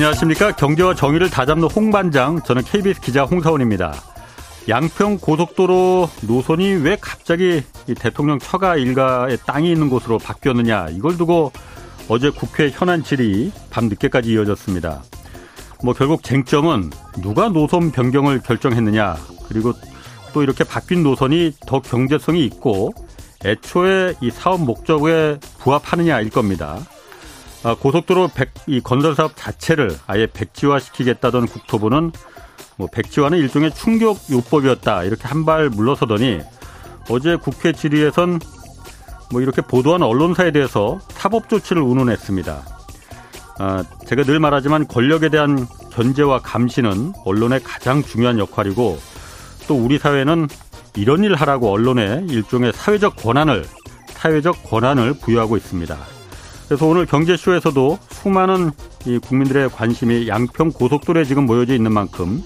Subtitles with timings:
[0.00, 0.52] 안녕하십니까.
[0.52, 2.40] 경제와 정의를 다잡는 홍반장.
[2.42, 3.92] 저는 KBS 기자 홍사원입니다.
[4.66, 7.62] 양평 고속도로 노선이 왜 갑자기
[7.98, 10.86] 대통령 처가 일가의 땅이 있는 곳으로 바뀌었느냐.
[10.92, 11.52] 이걸 두고
[12.08, 15.02] 어제 국회 현안 질의 밤 늦게까지 이어졌습니다.
[15.84, 16.88] 뭐 결국 쟁점은
[17.20, 19.18] 누가 노선 변경을 결정했느냐.
[19.50, 19.74] 그리고
[20.32, 22.94] 또 이렇게 바뀐 노선이 더 경제성이 있고
[23.44, 26.78] 애초에 이 사업 목적에 부합하느냐일 겁니다.
[27.62, 32.12] 아, 고속도로 백, 이 건설 사업 자체를 아예 백지화시키겠다던 국토부는
[32.76, 36.40] 뭐 백지화는 일종의 충격 요법이었다 이렇게 한 발 물러서더니
[37.10, 38.40] 어제 국회 질의에선
[39.30, 42.62] 뭐 이렇게 보도한 언론사에 대해서 사법 조치를 운운했습니다.
[43.58, 48.98] 아, 제가 늘 말하지만 권력에 대한 견제와 감시는 언론의 가장 중요한 역할이고
[49.68, 50.48] 또 우리 사회는
[50.96, 53.64] 이런 일 하라고 언론에 일종의 사회적 권한을
[54.08, 55.96] 사회적 권한을 부여하고 있습니다.
[56.70, 58.70] 그래서 오늘 경제쇼에서도 수많은
[59.04, 62.44] 이 국민들의 관심이 양평 고속도로에 지금 모여져 있는 만큼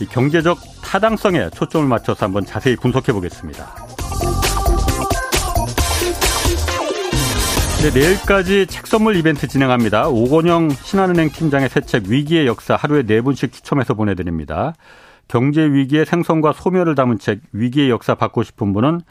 [0.00, 3.72] 이 경제적 타당성에 초점을 맞춰서 한번 자세히 분석해 보겠습니다.
[7.82, 10.08] 네, 내일까지 책 선물 이벤트 진행합니다.
[10.08, 14.74] 오건영 신한은행 팀장의 새 책 위기의 역사 하루에 네 분씩 추첨해서 보내드립니다.
[15.28, 19.02] 경제 위기의 생성과 소멸을 담은 책 위기의 역사 받고 싶은 분은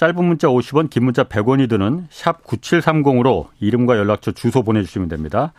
[0.00, 5.52] 짧은 문자 50원, 긴 문자 100원이 드는 샵 9730으로 이름과 연락처 주소 보내주시면 됩니다.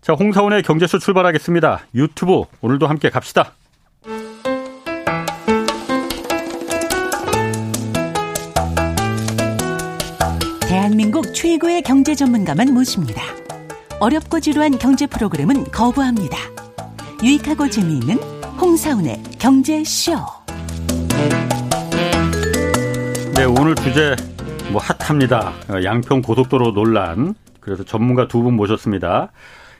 [0.00, 1.82] 자, 홍사원의 경제쇼 출발하겠습니다.
[1.94, 3.52] 유튜브 오늘도 함께 갑시다.
[10.66, 13.20] 대한민국 최고의 경제 전문가만 모십니다.
[14.00, 16.38] 어렵고 지루한 경제 프로그램은 거부합니다.
[17.22, 18.16] 유익하고 재미있는
[18.58, 20.14] 홍사운의 경제쇼.
[23.42, 24.14] 네, 오늘 주제
[24.70, 25.52] 뭐 핫합니다.
[25.82, 27.34] 양평 고속도로 논란.
[27.58, 29.32] 그래서 전문가 두 분 모셨습니다.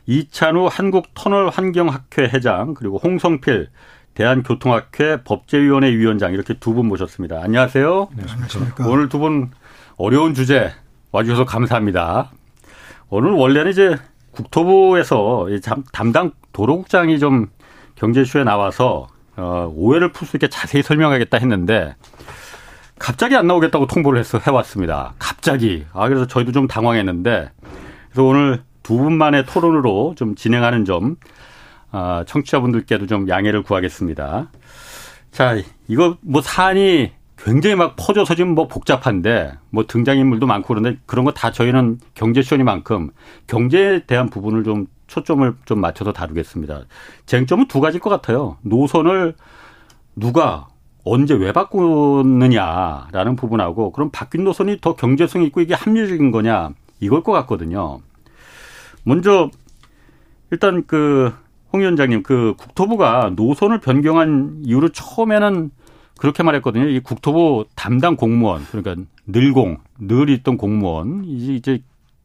[0.06, 3.68] 이찬우 한국터널환경학회 회장 그리고 홍성필
[4.14, 7.40] 대한교통학회 법제위원회 위원장 이렇게 두 분 모셨습니다.
[7.40, 8.08] 안녕하세요.
[8.18, 8.88] 안녕하십니까.
[8.88, 9.52] 오늘 두 분
[9.96, 10.72] 어려운 주제
[11.12, 12.32] 와주셔서 감사합니다.
[13.10, 13.96] 오늘 원래는 이제
[14.32, 15.46] 국토부에서
[15.92, 17.46] 담당 도로국장이 좀
[17.94, 19.06] 경제쇼에 나와서
[19.36, 21.94] 어, 오해를 풀 수 있게 자세히 설명하겠다 했는데
[23.02, 25.14] 갑자기 안 나오겠다고 통보를 해서 해왔습니다.
[25.18, 25.84] 갑자기.
[25.92, 27.50] 아, 그래서 저희도 좀 당황했는데,
[28.10, 31.16] 그래서 오늘 두 분만의 토론으로 좀 진행하는 점,
[31.90, 34.52] 아, 청취자분들께도 좀 양해를 구하겠습니다.
[35.32, 35.56] 자,
[35.88, 41.32] 이거 뭐 사안이 굉장히 막 퍼져서 지금 뭐 복잡한데, 뭐 등장인물도 많고 그런데 그런 거
[41.32, 43.10] 다 저희는 경제쇼니만큼
[43.48, 46.82] 경제에 대한 부분을 좀 초점을 좀 맞춰서 다루겠습니다.
[47.26, 48.58] 쟁점은 두 가지일 것 같아요.
[48.62, 49.34] 노선을
[50.14, 50.68] 누가
[51.04, 56.70] 언제 왜 바꾸느냐라는 부분하고 그럼 바뀐 노선이 더 경제성 있고 이게 합리적인 거냐
[57.00, 58.00] 이걸 것 같거든요.
[59.04, 59.50] 먼저
[60.50, 61.42] 일단 그
[61.72, 65.70] 홍 위원장님 그 국토부가 노선을 변경한 이유로 처음에는
[66.18, 66.88] 그렇게 말했거든요.
[66.88, 71.82] 이 국토부 담당 공무원 그러니까 늘공 늘 있던 공무원 이제 이제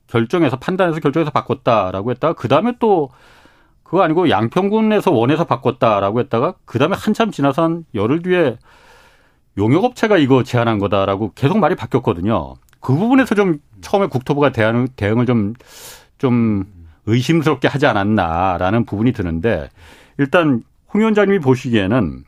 [0.08, 3.10] 결정해서 판단해서 결정해서 바꿨다라고 했다가 그 다음에 또
[3.88, 8.58] 그거 아니고 양평군에서 원해서 바꿨다라고 했다가 그다음에 한참 지나서 한 열흘 뒤에
[9.58, 12.56] 용역업체가 이거 제안한 거다라고 계속 말이 바뀌었거든요.
[12.82, 15.54] 그 부분에서 좀 처음에 국토부가 대응, 대응을 좀,
[16.18, 16.66] 좀
[17.06, 19.70] 의심스럽게 하지 않았나라는 부분이 드는데
[20.18, 22.26] 일단 홍 위원장님이 보시기에는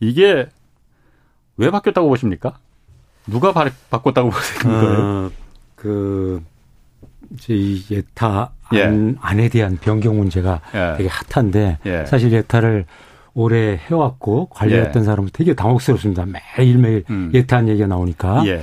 [0.00, 0.48] 이게
[1.58, 2.58] 왜 바뀌었다고 보십니까?
[3.26, 5.00] 누가 바, 꿨다고 보시는 거예요?
[5.00, 5.30] 어,
[5.74, 6.42] 그,
[7.34, 9.14] 이제 이 예타 안, 예.
[9.20, 10.96] 안에 대한 변경 문제가 예.
[10.96, 12.04] 되게 핫한데 예.
[12.06, 12.86] 사실 예타를
[13.34, 15.04] 오래 해왔고 관리했던 예.
[15.04, 16.24] 사람은 되게 당혹스럽습니다.
[16.56, 17.30] 매일매일 음.
[17.34, 18.46] 예타한 얘기가 나오니까.
[18.46, 18.62] 예.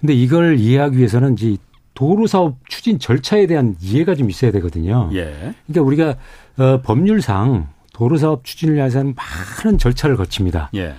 [0.00, 1.56] 근데 이걸 이해하기 위해서는 이제
[1.94, 5.10] 도로 사업 추진 절차에 대한 이해가 좀 있어야 되거든요.
[5.12, 5.54] 예.
[5.66, 6.14] 그러니까 우리가
[6.58, 10.70] 어, 법률상 도로 사업 추진을 위해서는 많은 절차를 거칩니다.
[10.74, 10.94] 예.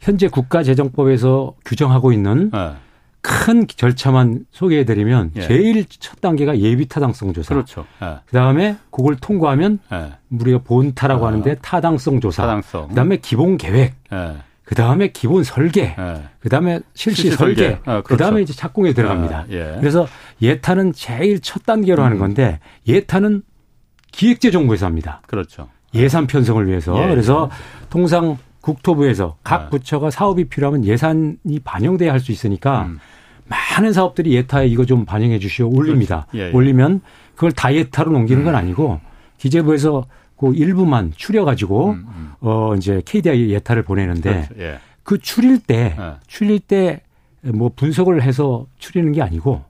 [0.00, 2.72] 현재 국가재정법에서 규정하고 있는 예.
[3.26, 5.40] 큰 절차만 소개해드리면 예.
[5.40, 7.54] 제일 첫 단계가 예비 타당성 조사.
[7.54, 7.86] 그렇죠.
[8.02, 8.18] 예.
[8.26, 10.12] 그다음에 그걸 통과하면 예.
[10.28, 11.28] 우리가 본타라고 아.
[11.28, 12.42] 하는데 타당성 조사.
[12.42, 12.88] 타당성.
[12.88, 13.94] 그다음에 기본 계획.
[14.12, 14.36] 예.
[14.64, 15.96] 그다음에 기본 설계.
[15.98, 16.22] 예.
[16.40, 17.62] 그다음에 실시, 실시 설계.
[17.62, 17.78] 설계.
[17.86, 18.08] 아, 그렇죠.
[18.08, 19.38] 그다음에 이제 착공에 들어갑니다.
[19.38, 19.76] 아, 예.
[19.80, 20.06] 그래서
[20.42, 22.04] 예타는 제일 첫 단계로 음.
[22.04, 23.40] 하는 건데 예타는
[24.12, 25.22] 기획재정부에서 합니다.
[25.26, 25.70] 그렇죠.
[25.94, 27.02] 예산 편성을 위해서.
[27.02, 27.08] 예.
[27.08, 27.50] 그래서
[27.88, 32.98] 통상 국토부에서 각 부처가 사업이 필요하면 예산이 반영돼야 할 수 있으니까 음.
[33.46, 36.26] 많은 사업들이 예타에 이거 좀 반영해 주시오 올립니다.
[36.30, 36.44] 그렇죠.
[36.44, 36.52] 예, 예.
[36.54, 37.02] 올리면
[37.34, 38.58] 그걸 다 예타로 넘기는 건 음.
[38.58, 39.00] 아니고
[39.38, 40.06] 기재부에서
[40.36, 42.32] 그 일부만 추려 가지고 음, 음.
[42.40, 44.54] 어 이제 KDI 예타를 보내는데 그렇죠.
[44.58, 44.78] 예.
[45.02, 46.14] 그 추릴 때 예.
[46.26, 47.02] 추릴 때
[47.52, 49.62] 뭐 분석을 해서 추리는 게 아니고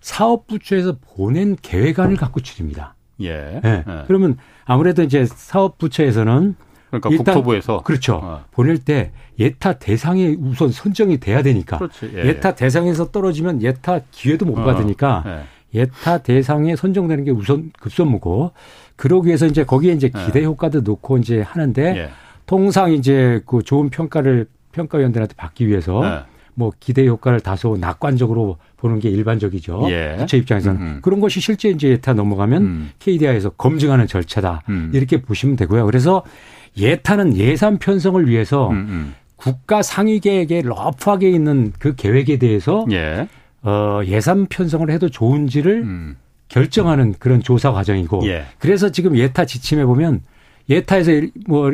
[0.00, 2.94] 사업 부처에서 보낸 계획안을 갖고 추립니다.
[3.22, 3.60] 예.
[3.64, 3.84] 예.
[4.06, 6.56] 그러면 아무래도 이제 사업부처에서는
[6.90, 8.20] 그러니까 일단 국토부에서 그렇죠.
[8.22, 8.44] 어.
[8.50, 11.78] 보낼 때 예타 대상에 우선 선정이 돼야 되니까
[12.14, 12.40] 예.
[12.40, 14.64] 타 대상에서 떨어지면 예타 기회도 못 어.
[14.64, 15.80] 받으니까 예.
[15.80, 18.52] 예타 대상에 선정되는 게 우선 급선무고
[18.96, 20.24] 그러기 위해서 이제 거기에 이제 예.
[20.26, 22.10] 기대 효과도 놓고 이제 하는데 예.
[22.46, 26.30] 통상 이제 그 좋은 평가를 평가위원들한테 받기 위해서 예.
[26.54, 29.86] 뭐 기대 효과를 다소 낙관적으로 보는 게 일반적이죠.
[29.90, 30.16] 예.
[30.18, 30.98] 부처 입장에서는 음.
[31.02, 32.90] 그런 것이 실제 이제 예타 넘어가면 음.
[32.98, 34.90] KDI에서 검증하는 절차다 음.
[34.92, 35.86] 이렇게 보시면 되고요.
[35.86, 36.22] 그래서
[36.76, 39.14] 예타는 예산 편성을 위해서 음, 음.
[39.36, 43.28] 국가 상위 계획에 러프하게 있는 그 계획에 대해서 예.
[43.62, 46.16] 어, 예산 편성을 해도 좋은지를 음.
[46.48, 48.44] 결정하는 그런 조사 과정이고 예.
[48.58, 50.22] 그래서 지금 예타 지침에 보면
[50.68, 51.12] 예타에서
[51.46, 51.72] 뭐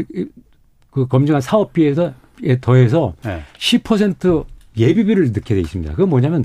[0.97, 2.15] 그 검증한 사업비에서
[2.63, 3.43] 더해서 예.
[3.59, 4.47] 10%
[4.77, 5.93] 예비비를 넣게 돼 있습니다.
[5.93, 6.45] 그건 뭐냐면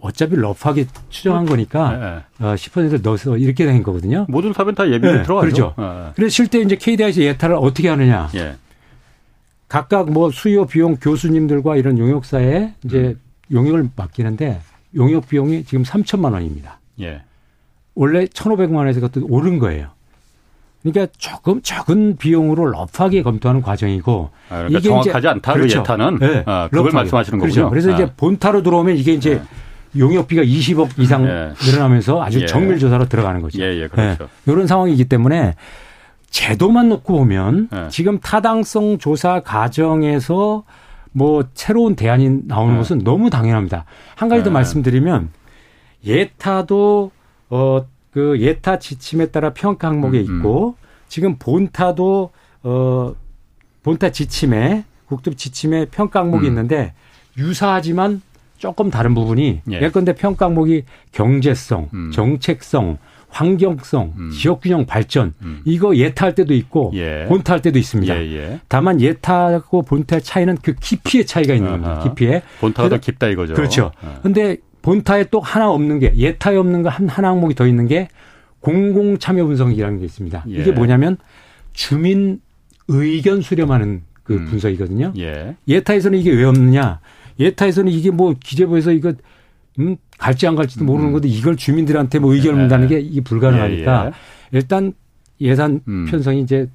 [0.00, 1.98] 어차피 러프하게 추정한 거니까 네,
[2.38, 2.46] 네.
[2.46, 4.26] 어, 10%를 넣어서 이렇게 된 거거든요.
[4.28, 5.74] 모든 사업은 다 예비비 네, 들어가죠.
[5.74, 5.74] 그렇죠.
[5.76, 6.10] 네.
[6.14, 8.30] 그래서 실제 이제 KDI에서 예타를 어떻게 하느냐.
[8.34, 8.56] 예.
[9.68, 13.20] 각각 뭐 수요 비용 교수님들과 이런 용역사에 이제 음.
[13.52, 14.60] 용역을 맡기는데
[14.94, 16.78] 용역 비용이 지금 3천만 원입니다.
[17.00, 17.22] 예.
[17.94, 19.88] 원래 1,500만 원에서 그것도 오른 거예요.
[20.84, 25.78] 그러니까 조금 적은 비용으로 러프하게 검토하는 과정이고 아, 그러니까 이게 정확하지 않다 그렇죠.
[25.78, 26.42] 예타는 네.
[26.44, 26.94] 아, 그걸 러프하게.
[26.94, 27.62] 말씀하시는 그렇죠.
[27.62, 27.70] 거군요.
[27.70, 27.94] 그래서 아.
[27.94, 29.42] 이제 본타로 들어오면 이게 이제 네.
[29.98, 31.52] 용역비가 20억 이상 예.
[31.64, 32.46] 늘어나면서 아주 예.
[32.46, 33.62] 정밀 조사로 들어가는 거죠.
[33.62, 34.24] 예, 예, 그렇죠.
[34.24, 34.52] 네.
[34.52, 35.54] 이런 상황이기 때문에
[36.28, 37.88] 제도만 놓고 보면 예.
[37.88, 40.64] 지금 타당성 조사 과정에서
[41.12, 42.78] 뭐 새로운 대안이 나오는 예.
[42.78, 43.86] 것은 너무 당연합니다.
[44.16, 44.52] 한 가지 더 예.
[44.52, 45.30] 말씀드리면
[46.04, 47.10] 예타도
[47.48, 50.36] 어 그 예타 지침에 따라 평가 항목에 음, 음.
[50.38, 50.76] 있고
[51.08, 52.30] 지금 본타도
[52.62, 53.14] 어
[53.82, 56.50] 본타 지침에 국토부 지침에 평가 항목이 음.
[56.52, 56.94] 있는데
[57.36, 58.22] 유사하지만
[58.56, 59.82] 조금 다른 부분이 예.
[59.82, 62.10] 예컨대 평가 항목이 경제성, 음.
[62.12, 62.98] 정책성,
[63.30, 64.30] 환경성, 음.
[64.30, 65.62] 지역균형 발전 음.
[65.64, 67.26] 이거 예타할 때도 있고 예.
[67.28, 68.16] 본타할 때도 있습니다.
[68.16, 68.36] 예예.
[68.36, 68.60] 예.
[68.68, 71.98] 다만 예타하고 본타의 차이는 그 깊이의 차이가 있는 겁니다.
[72.04, 73.54] 깊이에 본타가 더 깊다 이거죠.
[73.54, 73.90] 그렇죠.
[74.20, 74.73] 그런데 어.
[74.84, 78.08] 본타에 또 하나 없는 게 예타에 없는 거 한 하나 항목이 더 있는 게
[78.60, 80.44] 공공 참여 분석이라는 게 있습니다.
[80.50, 80.60] 예.
[80.60, 81.16] 이게 뭐냐면
[81.72, 82.40] 주민
[82.88, 84.44] 의견 수렴하는 그 음.
[84.44, 85.14] 분석이거든요.
[85.16, 85.56] 예.
[85.66, 87.00] 예타에서는 이게 왜 없느냐?
[87.40, 89.14] 예타에서는 이게 뭐 기재부에서 이거
[89.78, 91.12] 음, 갈지 안 갈지도 모르는 음.
[91.14, 94.12] 건데 이걸 주민들한테 뭐 의견을 묻다는 게 이게 불가능하니까 예, 예.
[94.52, 94.92] 일단
[95.40, 96.06] 예산 음.
[96.10, 96.68] 편성이 이제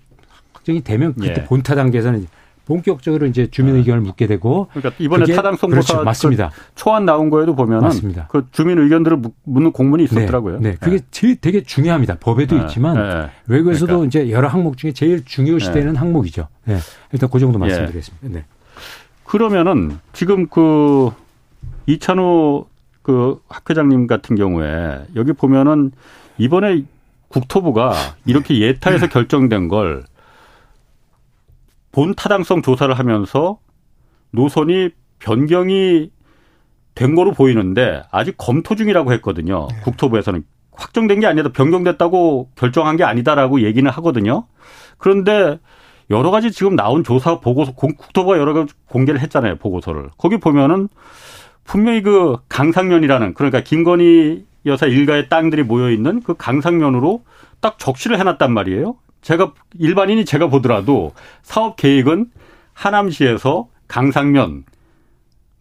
[0.53, 1.43] 확정이 되면 그때 예.
[1.45, 2.25] 본타 단계에서는
[2.69, 3.79] 본격적으로 이제 주민 네.
[3.79, 5.87] 의견을 묻게 되고 그러니까 이번에 타당성 그렇죠.
[5.87, 6.51] 조사 맞습니다.
[6.53, 8.27] 그 초안 나온 거에도 보면은 맞습니다.
[8.29, 10.05] 그 주민 의견들을 묻는 공문이 네.
[10.05, 10.59] 있었더라고요.
[10.59, 10.77] 네, 네.
[10.79, 11.35] 그게 네.
[11.41, 12.17] 되게 중요합니다.
[12.19, 12.61] 법에도 네.
[12.61, 13.29] 있지만 네.
[13.47, 14.07] 외국에서도 그러니까.
[14.07, 16.47] 이제 여러 항목 중에 제일 중요시되는 항목이죠.
[16.65, 16.77] 네.
[17.11, 18.27] 일단 그 정도 말씀드리겠습니다.
[18.29, 18.45] 네.
[19.23, 21.09] 그러면은 지금 그
[21.87, 22.67] 이찬호
[23.01, 25.91] 그 학회장님 같은 경우에 여기 보면은
[26.37, 26.83] 이번에
[27.29, 27.93] 국토부가
[28.27, 30.03] 이렇게 예타에서 결정된 걸
[31.91, 33.59] 본 타당성 조사를 하면서
[34.31, 34.89] 노선이
[35.19, 36.11] 변경이
[36.95, 39.67] 된 거로 보이는데 아직 검토 중이라고 했거든요.
[39.71, 39.79] 네.
[39.81, 40.43] 국토부에서는
[40.73, 41.49] 확정된 게 아니다.
[41.49, 44.45] 변경됐다고 결정한 게 아니다라고 얘기는 하거든요.
[44.97, 45.59] 그런데
[46.09, 49.57] 여러 가지 지금 나온 조사 보고서 국토부가 여러 가지 공개를 했잖아요.
[49.57, 50.09] 보고서를.
[50.17, 50.89] 거기 보면은
[51.63, 57.23] 분명히 그 강상면이라는 그러니까 김건희 여사 일가의 땅들이 모여 있는 그 강상면으로
[57.61, 58.95] 딱 적시를 해놨단 말이에요.
[59.21, 62.27] 제가 일반인이 제가 보더라도 사업 계획은
[62.73, 64.63] 하남시에서 강상면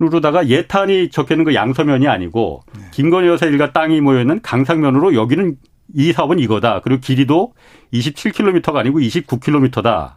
[0.01, 2.85] 으로다가 예탄이 적혀 있는 그 양서면이 아니고 네.
[2.93, 5.57] 김건희 여사 일가 땅이 모여 있는 강상면으로 여기는
[5.95, 6.81] 이 사업은 이거다.
[6.83, 7.53] 그리고 길이도
[7.93, 10.17] 27km가 아니고 29km다.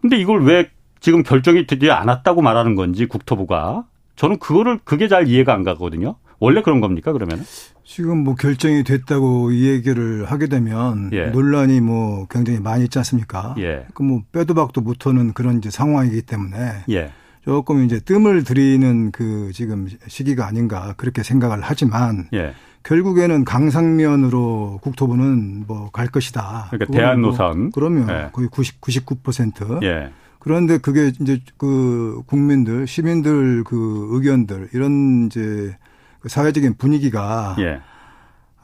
[0.00, 5.52] 근데 이걸 왜 지금 결정이 되지 않았다고 말하는 건지 국토부가 저는 그거를 그게 잘 이해가
[5.54, 6.16] 안 가거든요.
[6.40, 7.44] 원래 그런 겁니까 그러면?
[7.84, 11.26] 지금 뭐 결정이 됐다고 이 얘기를 하게 되면 예.
[11.26, 13.54] 논란이 뭐 굉장히 많이 있지 않습니까?
[13.58, 13.86] 예.
[13.94, 17.10] 그뭐 빼도 박도 못하는 그런 이제 상황이기 때문에 예.
[17.44, 22.52] 조금 이제 뜸을 들이는 그 지금 시기가 아닌가 그렇게 생각을 하지만 예.
[22.82, 26.68] 결국에는 강상면으로 국토부는 뭐 갈 것이다.
[26.70, 27.60] 그러니까 대한 노선.
[27.62, 28.28] 뭐 그러면 예.
[28.32, 29.82] 거의 90, 99%.
[29.82, 30.10] 예.
[30.38, 35.76] 그런데 그게 이제 그 국민들, 시민들 그 의견들 이런 이제
[36.20, 37.80] 그 사회적인 분위기가 예.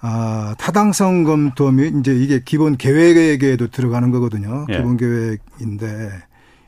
[0.00, 4.66] 아, 타당성 검토 및 이제 이게 기본 계획에도 들어가는 거거든요.
[4.68, 4.76] 예.
[4.76, 6.10] 기본 계획인데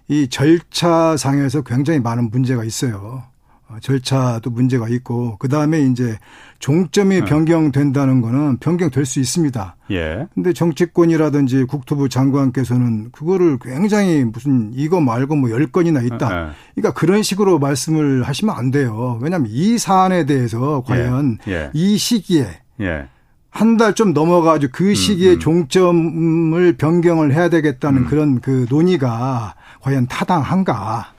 [0.08, 3.24] 이 절차상에서 굉장히 많은 문제가 있어요.
[3.68, 6.18] 어, 절차도 문제가 있고 그 다음에 이제
[6.66, 7.24] 종점이 네.
[7.24, 9.76] 변경된다는 거는 변경될 수 있습니다.
[9.92, 10.26] 예.
[10.34, 16.28] 근데 정치권이라든지 국토부 장관께서는 그거를 굉장히 무슨 이거 말고 뭐열 건이나 있다.
[16.28, 16.50] 네.
[16.74, 19.16] 그러니까 그런 식으로 말씀을 하시면 안 돼요.
[19.22, 21.52] 왜냐하면 이 사안에 대해서 과연 예.
[21.52, 21.70] 예.
[21.72, 22.48] 이 시기에
[22.80, 23.06] 예.
[23.50, 25.38] 한달좀 넘어가지고 그 시기에 음, 음.
[25.38, 28.06] 종점을 변경을 해야 되겠다는 음.
[28.08, 31.12] 그런 그 논의가 과연 타당한가?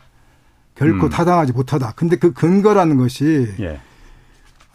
[0.75, 1.09] 결코 음.
[1.09, 1.93] 타당하지 못하다.
[1.95, 3.79] 근데 그 근거라는 것이 예.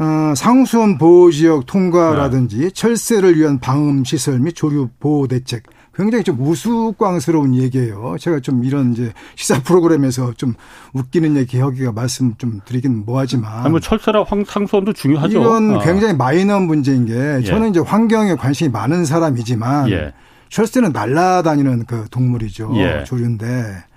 [0.02, 2.70] 어, 상수원 보호 지역 통과라든지 네.
[2.70, 5.62] 철새를 위한 방음 시설 및 조류 보호 대책
[5.94, 8.16] 굉장히 좀 우스꽝스러운 얘기예요.
[8.18, 10.54] 제가 좀 이런 이제 시사 프로그램에서 좀
[10.94, 13.60] 웃기는 얘기 여기가 말씀 좀 드리긴 뭐하지만.
[13.60, 15.40] 아니 뭐 철새나 상수원도 중요하죠.
[15.40, 15.78] 이건 어.
[15.80, 17.44] 굉장히 마이너 문제인 게 예.
[17.44, 20.12] 저는 이제 환경에 관심이 많은 사람이지만 예.
[20.48, 22.72] 철새는 날아다니는 그 동물이죠.
[22.76, 23.04] 예.
[23.04, 23.91] 조류인데 이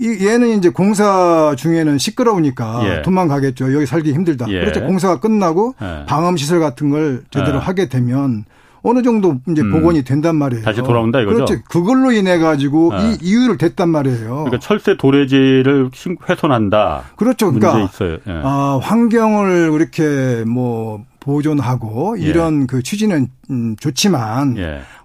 [0.00, 3.02] 얘는 이제 공사 중에는 시끄러우니까 예.
[3.02, 3.74] 도망가겠죠.
[3.74, 4.46] 여기 살기 힘들다.
[4.48, 4.60] 예.
[4.60, 4.80] 그렇죠.
[4.80, 6.04] 공사가 끝나고 예.
[6.06, 7.60] 방음 시설 같은 걸 제대로 예.
[7.60, 8.44] 하게 되면
[8.82, 9.70] 어느 정도 이제 음.
[9.70, 10.64] 복원이 된단 말이에요.
[10.64, 11.44] 다시 돌아온다 이거죠.
[11.44, 11.62] 그렇죠.
[11.68, 13.18] 그걸로 인해 가지고 이 예.
[13.22, 14.28] 이유를 댔단 말이에요.
[14.28, 15.90] 그러니까 철새 도래지를
[16.28, 17.04] 훼손한다.
[17.16, 17.52] 그렇죠.
[17.52, 17.88] 그러니까
[18.26, 18.40] 예.
[18.42, 24.56] 아, 환경을 그렇게 뭐 보존하고 이런 그 취지는 음, 좋지만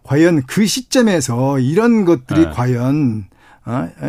[0.04, 3.37] 과연 그 시점에서 이런 것들이 과연 어?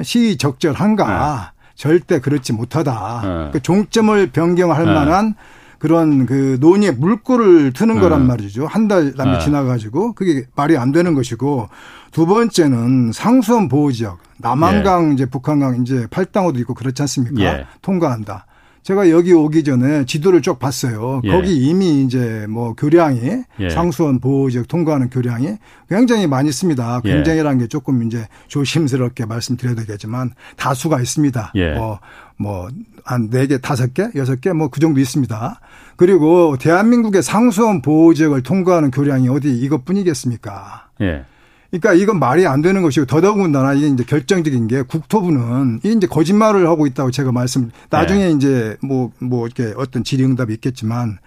[0.02, 1.52] 시적절한가?
[1.52, 1.58] 네.
[1.74, 3.20] 절대 그렇지 못하다.
[3.24, 3.50] 네.
[3.52, 4.92] 그 종점을 변경할 네.
[4.92, 5.34] 만한
[5.78, 8.00] 그런 그 논의에 물꼬를 트는 네.
[8.00, 8.66] 거란 말이죠.
[8.66, 9.38] 한 달 남이 네.
[9.38, 11.68] 지나가지고 그게 말이 안 되는 것이고
[12.10, 15.14] 두 번째는 상수원 보호 지역 남한강 예.
[15.14, 17.40] 이제 북한강 이제 팔당호도 있고 그렇지 않습니까?
[17.44, 17.66] 예.
[17.82, 18.46] 통과한다.
[18.82, 21.20] 제가 여기 오기 전에 지도를 쭉 봤어요.
[21.24, 21.30] 예.
[21.30, 23.70] 거기 이미 이제 뭐 교량이 예.
[23.70, 25.56] 상수원 보호 지역 통과하는 교량이
[25.90, 27.02] 굉장히 많이 있습니다.
[27.04, 27.12] 예.
[27.12, 31.52] 굉장히라는 게 조금 이제 조심스럽게 말씀드려야 되겠지만 다수가 있습니다.
[31.56, 31.74] 예.
[31.74, 32.00] 뭐,
[32.36, 32.68] 뭐,
[33.04, 35.60] 한 4개, 5개, 6개 뭐 그 정도 있습니다.
[35.96, 40.88] 그리고 대한민국의 상수원 보호지역을 통과하는 교량이 어디 이것뿐이겠습니까?
[41.00, 41.24] 예.
[41.70, 46.66] 그러니까 이건 말이 안 되는 것이고 더더군다나 이게 이제 결정적인 게 국토부는 이게 이제 거짓말을
[46.66, 48.30] 하고 있다고 제가 말씀 나중에 네.
[48.32, 51.18] 이제 뭐뭐 뭐 이렇게 어떤 질의응답이 있겠지만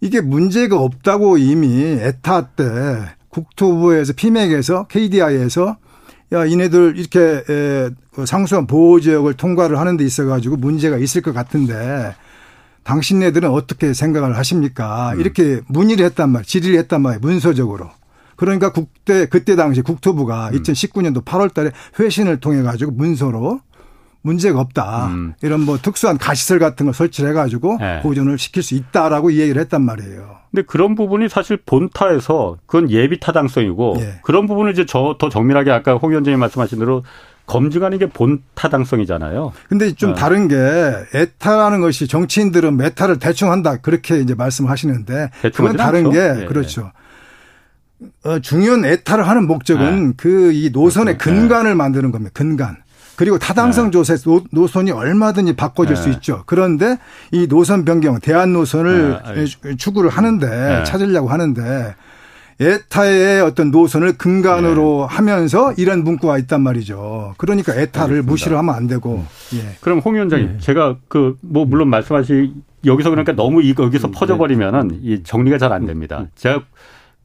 [0.00, 2.64] 이게 문제가 없다고 이미 에타 때
[3.28, 5.76] 국토부에서 피맥에서 KDI에서
[6.32, 11.22] 야 이네들 이렇게 에, 그 상수원 보호 지역을 통과를 하는 데 있어 가지고 문제가 있을
[11.22, 12.14] 것 같은데
[12.84, 15.12] 당신네들은 어떻게 생각을 하십니까?
[15.14, 15.20] 음.
[15.20, 17.20] 이렇게 문의를 했단 말, 질의를 했단 말이에요.
[17.20, 17.90] 문서적으로.
[18.42, 20.60] 그러니까 국대 그때 당시 국토부가 음.
[20.60, 21.70] 2019년도 8월 달에
[22.00, 23.60] 회신을 통해 가지고 문서로
[24.22, 25.06] 문제가 없다.
[25.06, 25.34] 음.
[25.42, 28.00] 이런 뭐 특수한 가시설 같은 걸 설치를 해 가지고 네.
[28.02, 30.38] 보존을 시킬 수 있다라고 이 얘기를 했단 말이에요.
[30.50, 34.18] 근데 그런 부분이 사실 본타에서 그건 예비 타당성이고 네.
[34.24, 37.04] 그런 부분을 이제 저 더 정밀하게 아까 홍 위원장님 말씀하신 대로
[37.46, 39.52] 검증하는 게 본 타당성이잖아요.
[39.68, 40.20] 근데 좀 네.
[40.20, 40.56] 다른 게
[41.14, 46.10] 예타라는 것이 정치인들은 예타를 대충 한다 그렇게 이제 말씀하시는데 그건 다른 않죠?
[46.10, 46.46] 게 예.
[46.46, 46.90] 그렇죠.
[48.24, 50.14] 어, 중요한 예타를 하는 목적은 네.
[50.16, 51.40] 그이 노선의 그렇죠.
[51.40, 51.74] 근간을 네.
[51.74, 52.30] 만드는 겁니다.
[52.34, 52.76] 근간.
[53.16, 53.90] 그리고 타당성 네.
[53.92, 56.00] 조사에서 노선이 얼마든지 바꿔질 네.
[56.02, 56.42] 수 있죠.
[56.46, 56.98] 그런데
[57.30, 59.20] 이 노선 변경, 대안 노선을
[59.62, 59.76] 네.
[59.76, 60.84] 추구를 하는데 네.
[60.84, 61.94] 찾으려고 하는데
[62.60, 65.16] 에타의 어떤 노선을 근간으로 네.
[65.16, 67.34] 하면서 이런 문구가 있단 말이죠.
[67.38, 68.30] 그러니까 에타를 알겠습니다.
[68.30, 69.16] 무시를 하면 안 되고.
[69.16, 69.56] 음.
[69.58, 69.76] 예.
[69.80, 72.52] 그럼 홍 위원장님, 제가 그 뭐 물론 말씀하시
[72.84, 74.12] 여기서 그러니까 너무 이 여기서 음.
[74.12, 76.20] 퍼져버리면은 이 정리가 잘 안 됩니다.
[76.20, 76.28] 음.
[76.36, 76.62] 제가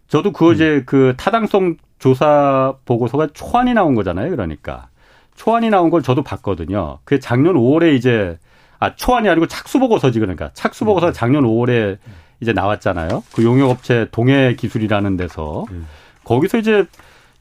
[0.08, 0.84] 저도 그거 이제 음.
[0.86, 4.30] 그 타당성 조사 보고서가 초안이 나온 거잖아요.
[4.30, 4.88] 그러니까
[5.36, 7.00] 초안이 나온 걸 저도 봤거든요.
[7.04, 8.38] 그게 작년 5월에 이제
[8.80, 11.14] 아 초안이 아니고 착수 보고서지 그러니까 착수 보고서가 음.
[11.14, 11.98] 작년 5월에
[12.40, 13.24] 이제 나왔잖아요.
[13.34, 15.88] 그 용역업체 동해 기술이라는 데서 음.
[16.24, 16.86] 거기서 이제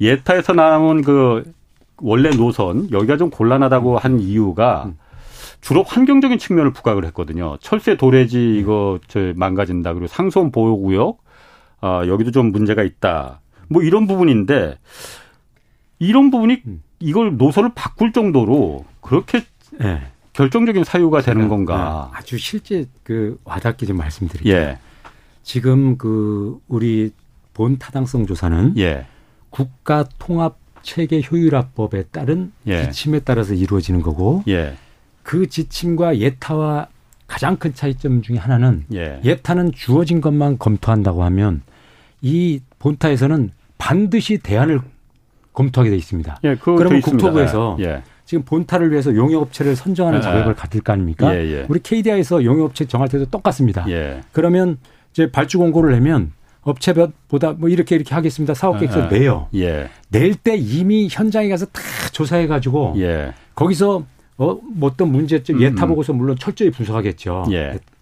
[0.01, 1.45] 예타에서 나온 그
[1.99, 4.91] 원래 노선 여기가 좀 곤란하다고 한 이유가
[5.61, 7.57] 주로 환경적인 측면을 부각을 했거든요.
[7.61, 11.19] 철새 도래지 이거 저 망가진다 그리고 상수원 보호구역
[11.87, 13.40] 아, 여기도 좀 문제가 있다.
[13.69, 14.78] 뭐 이런 부분인데
[15.99, 16.83] 이런 부분이 음.
[16.99, 19.45] 이걸 노선을 바꿀 정도로 그렇게
[19.78, 20.02] 네.
[20.33, 22.11] 결정적인 사유가 되는 건가?
[22.12, 22.19] 네.
[22.19, 24.55] 아주 실제 그 와닿게 좀 말씀드릴게요.
[24.55, 24.78] 예.
[25.43, 27.12] 지금 그 우리
[27.55, 29.07] 본 타당성 조사는 예.
[29.50, 32.85] 국가 통합 체계 효율화법에 따른 예.
[32.85, 34.76] 지침에 따라서 이루어지는 거고 예.
[35.23, 36.88] 그 지침과 예타와
[37.26, 39.21] 가장 큰 차이점 중에 하나는 예.
[39.25, 41.62] 예타는 주어진 것만 검토한다고 하면
[42.26, 44.80] 이 본타에서는 반드시 대안을
[45.52, 46.40] 검토하게 돼 있습니다.
[46.45, 48.02] 예, 그러면 국토부에서 예.
[48.25, 50.23] 지금 본타를 위해서 용역업체를 선정하는 예.
[50.23, 51.33] 자격을 가질 거 아닙니까?
[51.35, 51.66] 예, 예.
[51.68, 53.85] 우리 KDI에서 용역업체 정할 때도 똑같습니다.
[53.88, 54.23] 예.
[54.33, 54.78] 그러면
[55.12, 58.52] 이제 발주 공고를 내면 업체보다 뭐 이렇게 이렇게 하겠습니다.
[58.54, 59.47] 사업 계획서 내요.
[60.11, 61.80] 낼 때 이미 현장에 가서 다
[62.12, 62.95] 조사해 가지고
[63.54, 64.04] 거기서
[64.38, 65.90] 어, 뭐 어떤 문제점 음, 예타 음.
[65.90, 67.45] 보고서 물론 철저히 분석하겠죠.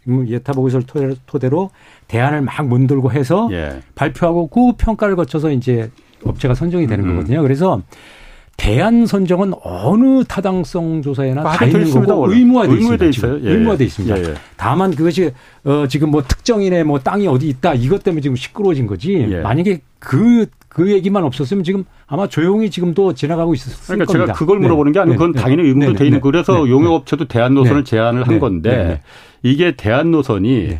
[0.08, 0.28] 예.
[0.28, 1.70] 예타 보고서를 토대로,
[2.08, 3.80] 대안을 막 문들고 해서 예.
[3.94, 5.90] 발표하고 그 평가를 거쳐서 이제
[6.24, 7.16] 업체가 선정이 되는 음.
[7.16, 7.42] 거거든요.
[7.42, 7.82] 그래서
[8.56, 13.04] 대안 선정은 어느 타당성 조사에나 다 있는 있습니다, 거고 의무화돼 있습니다.
[13.06, 13.40] 있어요.
[13.42, 14.18] 예, 의무화돼 있습니다.
[14.18, 14.34] 예, 예.
[14.56, 15.32] 다만 그것이
[15.64, 19.26] 어 지금 뭐 특정인의 뭐 땅이 어디 있다 이것 때문에 지금 시끄러워진 거지.
[19.28, 19.40] 예.
[19.40, 24.26] 만약에 그그 그 얘기만 없었으면 지금 아마 조용히 지금도 지나가고 있었을 그러니까 겁니다.
[24.26, 25.40] 제가 그걸 물어보는 게 아니고 그건 네.
[25.40, 25.98] 당연히 의무로 네.
[25.98, 26.22] 돼 있는 네.
[26.22, 29.00] 그래서 용역업체도 대안 노선을 제안을 한 건데
[29.44, 30.78] 이게 대안 노선이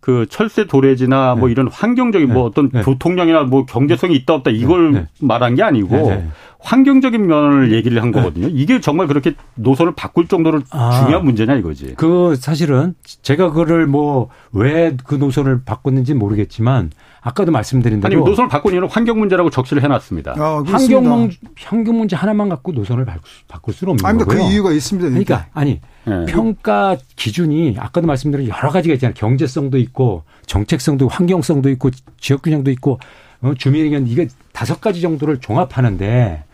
[0.00, 5.54] 그 철새 도래지나 뭐 이런 환경적인 뭐 어떤 교통량이나 뭐 경제성이 있다 없다 이걸 말한
[5.54, 6.22] 게 아니고
[6.64, 8.48] 환경적인 면을 얘기를 한 거거든요.
[8.50, 11.94] 이게 정말 그렇게 노선을 바꿀 정도로 아, 중요한 문제냐 이거지.
[11.96, 16.90] 그 사실은 제가 그거를 뭐 왜 그 노선을 바꿨는지 모르겠지만
[17.20, 20.34] 아까도 말씀드린 대로 아니 노선을 바꾼 이유는 환경 문제라고 적시를 해놨습니다.
[20.38, 23.04] 아, 환경 환경 문제 하나만 갖고 노선을
[23.48, 24.38] 바꿀 수는 없는 아니, 거고요.
[24.38, 25.08] 그 이유가 있습니다.
[25.08, 26.24] 그러니까 아니 네.
[26.26, 29.14] 평가 기준이 아까도 말씀드린 여러 가지가 있잖아요.
[29.14, 31.90] 경제성도 있고 정책성도 환경성도 있고
[32.20, 32.98] 지역 균형도 있고
[33.42, 36.44] 어, 주민 의견 이게 다섯 가지 정도를 종합하는데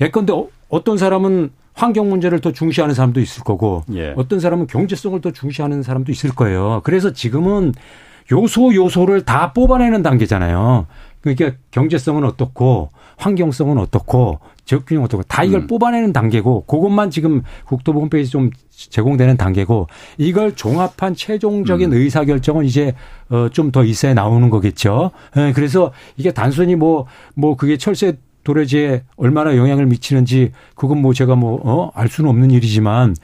[0.00, 4.12] 예컨대 어, 떤 사람은 환경 문제를 더 중시하는 사람도 있을 거고 예.
[4.16, 6.80] 어떤 사람은 경제성을 더 중시하는 사람도 있을 거예요.
[6.82, 7.72] 그래서 지금은
[8.32, 10.86] 요소 요소를 다 뽑아내는 단계잖아요.
[11.20, 15.66] 그러니까 경제성은 어떻고 환경성은 어떻고 지역균형 어떻고 다 이걸 음.
[15.66, 19.86] 뽑아내는 단계고 그것만 지금 국토부 홈페이지 좀 제공되는 단계고
[20.18, 21.96] 이걸 종합한 최종적인 음.
[21.96, 22.94] 의사 결정은 이제
[23.30, 25.10] 어 좀 더 있어야 나오는 거겠죠.
[25.36, 31.36] 예, 그래서 이게 단순히 뭐뭐 뭐 그게 철새 도래지에 얼마나 영향을 미치는지 그건 뭐 제가
[31.36, 33.14] 뭐, 어, 알 수는 없는 일이지만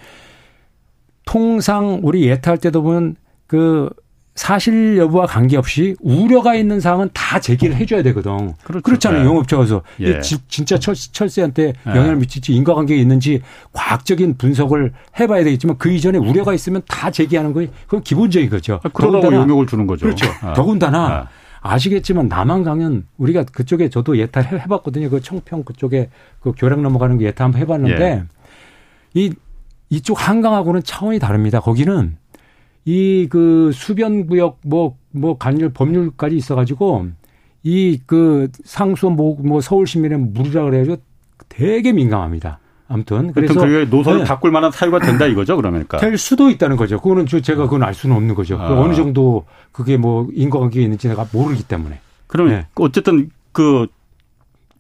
[1.25, 3.17] 통상 우리 예타할 때도 보면
[3.47, 3.89] 그
[4.35, 8.53] 사실 여부와 관계없이 우려가 있는 사항은 다 제기를 해줘야 되거든.
[8.65, 8.83] 그렇죠.
[8.83, 9.23] 그렇잖아요.
[9.23, 9.27] 네.
[9.27, 9.81] 영업자 가서.
[10.01, 10.21] 예.
[10.21, 11.91] 진짜 철, 철새한테 네.
[11.91, 13.41] 영향을 미칠지 인과관계가 있는지
[13.73, 17.71] 과학적인 분석을 해봐야 되겠지만 그 이전에 우려가 있으면 다 제기하는 거예요.
[17.85, 18.81] 그건 기본적인 거죠.
[18.83, 20.05] 아, 그러다가 영역을 주는 거죠.
[20.05, 20.27] 그렇죠.
[20.43, 20.53] 아.
[20.53, 21.29] 더군다나 아.
[21.65, 25.09] 아시겠지만 남한 강은 우리가 그쪽에 저도 예타 해봤거든요.
[25.09, 28.25] 그 청평 그쪽에 그 교량 넘어가는 게 예타 한번 해봤는데 예.
[29.15, 29.33] 이
[29.89, 31.61] 이쪽 한강하고는 차원이 다릅니다.
[31.61, 32.17] 거기는
[32.85, 37.07] 이 그 수변 구역 뭐뭐 뭐 관련 법률까지 있어가지고
[37.63, 40.99] 이 그 상수 뭐, 뭐 서울 시민의 물이라 그래가지고
[41.49, 42.59] 되게 민감합니다.
[42.89, 44.25] 아무튼 그래서 그게 노선을 네.
[44.25, 47.01] 바꿀 만한 사유가 된다 이거죠 그러니까 될 수도 있다는 거죠.
[47.01, 48.59] 그거는 제가 그건 알 수는 없는 거죠.
[48.61, 48.79] 아.
[48.79, 52.01] 어느 정도 그게 뭐 인과관계가 있는지 내가 모르기 때문에.
[52.27, 52.67] 그러면 네.
[52.77, 53.87] 어쨌든 그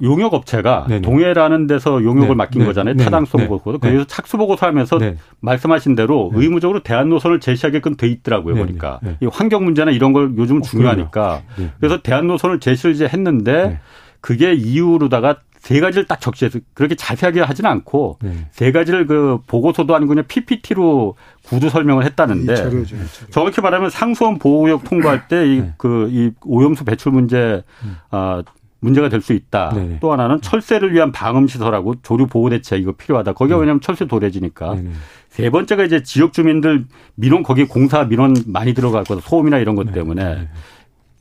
[0.02, 2.34] 용역 업체가 동해라는 데서 용역을 네.
[2.34, 2.66] 맡긴 네.
[2.66, 2.94] 거잖아요.
[2.94, 3.04] 네.
[3.04, 3.48] 타당성 네.
[3.48, 3.78] 보고.
[3.78, 4.98] 그래서 착수 보고서 하면서
[5.40, 8.54] 말씀하신 대로 의무적으로 대안 노선을 제시하게끔 돼 있더라고요.
[8.54, 11.42] 보니까 이 환경 문제나 이런 걸 요즘 어, 중요하니까.
[11.78, 13.80] 그래서 대안 노선을 제시를 이제 했는데
[14.20, 18.46] 그게 이유로다가 세 가지를 딱 적시해서 그렇게 자세하게 하지는 않고 네.
[18.52, 22.96] 세 가지를 그 보고서도 아니고 그냥 PPT로 구두 설명을 했다는데 자료죠,
[23.30, 26.30] 정확히 말하면 상수원 보호구역 통과할 때 이 그이 네.
[26.38, 27.96] 그 오염수 배출 문제 음.
[28.10, 28.42] 아
[28.80, 29.70] 문제가 될 수 있다.
[29.74, 29.98] 네네.
[30.00, 33.32] 또 하나는 철새를 위한 방음 시설하고 조류 보호 대책 이거 필요하다.
[33.32, 33.60] 거기가 네.
[33.62, 34.74] 왜냐하면 철새 도래지니까.
[34.74, 34.90] 네네.
[35.30, 39.22] 세 번째가 이제 지역 주민들 민원 거기 공사 민원 많이 들어갈 거다.
[39.22, 40.48] 소음이나 이런 것 때문에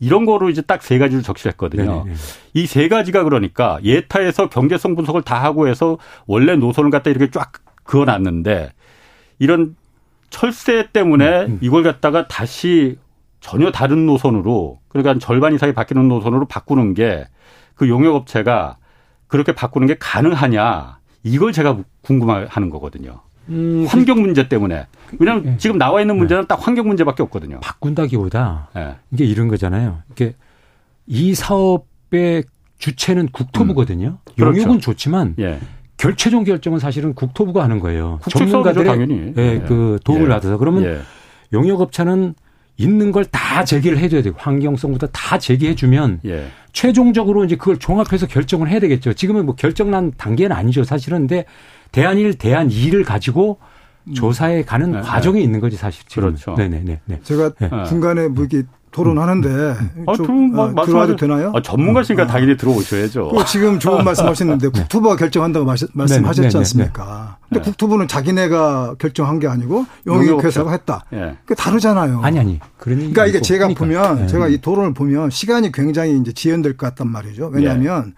[0.03, 2.05] 이런 거로 이제 딱 세 가지를 적시했거든요.
[2.53, 7.51] 이 세 가지가 그러니까 예타에서 경제성 분석을 다 하고 해서 원래 노선을 갖다 이렇게 쫙
[7.83, 8.71] 그어놨는데
[9.39, 9.75] 이런
[10.29, 11.57] 철새 때문에 음, 음.
[11.61, 12.97] 이걸 갖다가 다시
[13.39, 17.25] 전혀 다른 노선으로 그러니까 절반 이상이 바뀌는 노선으로 바꾸는 게
[17.75, 18.77] 그 용역업체가
[19.27, 23.21] 그렇게 바꾸는 게 가능하냐 이걸 제가 궁금해하는 거거든요.
[23.49, 24.87] 음, 환경 문제 때문에.
[25.19, 25.57] 왜냐하면 네.
[25.57, 26.47] 지금 나와 있는 문제는 네.
[26.47, 27.59] 딱 환경 문제밖에 없거든요.
[27.61, 28.95] 바꾼다기보다 네.
[29.11, 29.99] 이게 이런 거잖아요.
[30.11, 30.35] 이게
[31.07, 32.43] 이 사업의
[32.79, 34.07] 주체는 국토부거든요.
[34.07, 34.33] 음.
[34.35, 34.59] 그렇죠.
[34.61, 35.59] 용역은 좋지만 예.
[35.97, 38.19] 결최종 결정은 사실은 국토부가 하는 거예요.
[38.29, 39.33] 전문가들의 당연히.
[39.37, 39.59] 예, 예.
[39.67, 40.29] 그 도움을 예.
[40.29, 40.99] 받아서 그러면 예.
[41.53, 42.33] 용역업체는
[42.77, 46.47] 있는 걸 다 제기를 해줘야 되고 환경성부터 다 제기해주면 예.
[46.73, 49.13] 최종적으로 이제 그걸 종합해서 결정을 해야 되겠죠.
[49.13, 51.19] 지금은 뭐 결정난 단계는 아니죠, 사실은.
[51.19, 51.45] 근데
[51.93, 53.59] 대안 1, 대안 2를 가지고
[54.07, 54.13] 음.
[54.13, 55.43] 조사에 가는 네, 과정에 네.
[55.45, 56.29] 있는 거지 사실 지금.
[56.29, 56.55] 그렇죠.
[56.57, 56.99] 네네네.
[57.05, 57.19] 네.
[57.23, 57.69] 제가 네.
[57.87, 60.05] 중간에 뭐 이렇게 토론하는데 음.
[60.07, 61.51] 아, 좀 아, 들어와도 되나요?
[61.55, 62.27] 아, 전문가시니까 아.
[62.27, 63.31] 당연히 들어오셔야죠.
[63.47, 64.79] 지금 좋은 말씀하셨는데 네.
[64.81, 67.37] 국토부가 결정한다고 말씀하셨지 않습니까?
[67.47, 67.69] 근데 네.
[67.69, 71.05] 국토부는 자기네가 결정한 게 아니고 용역회사가 했다.
[71.11, 71.37] 네.
[71.45, 72.21] 그 다르잖아요.
[72.21, 72.59] 아니 아니.
[72.77, 73.79] 그러니까 이게 제가 그러니까.
[73.79, 74.27] 보면 네.
[74.27, 77.49] 제가 이 토론을 보면 시간이 굉장히 이제 지연될 것 같단 말이죠.
[77.53, 78.13] 왜냐하면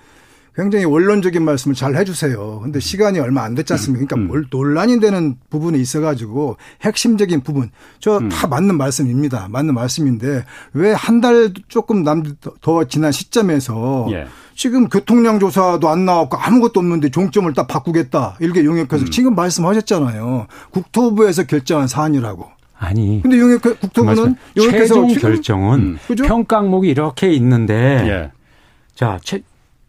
[0.56, 2.62] 굉장히 원론적인 말씀을 잘 해주세요.
[2.64, 4.16] 근데 시간이 얼마 안 됐지 않습니까?
[4.16, 4.46] 그러니까 음.
[4.50, 8.50] 논란이 되는 부분이 있어가지고 핵심적인 부분 저다 음.
[8.50, 9.48] 맞는 말씀입니다.
[9.50, 12.24] 맞는 말씀인데 왜 한 달 조금 남
[12.62, 14.28] 더 지난 시점에서 예.
[14.56, 19.12] 지금 교통량 조사도 안 나왔고 아무것도 없는데 종점을 딱 바꾸겠다 이렇게 용역해서 음.
[19.12, 20.48] 지금 말씀하셨잖아요.
[20.72, 22.48] 국토부에서 결정한 사안이라고.
[22.78, 23.22] 아니.
[23.22, 26.16] 근데 용역 국토부는 용역해서 최종 결정은 음.
[26.26, 27.74] 평가 항목이 이렇게 있는데
[28.08, 28.32] 예.
[28.96, 29.42] 자, 최,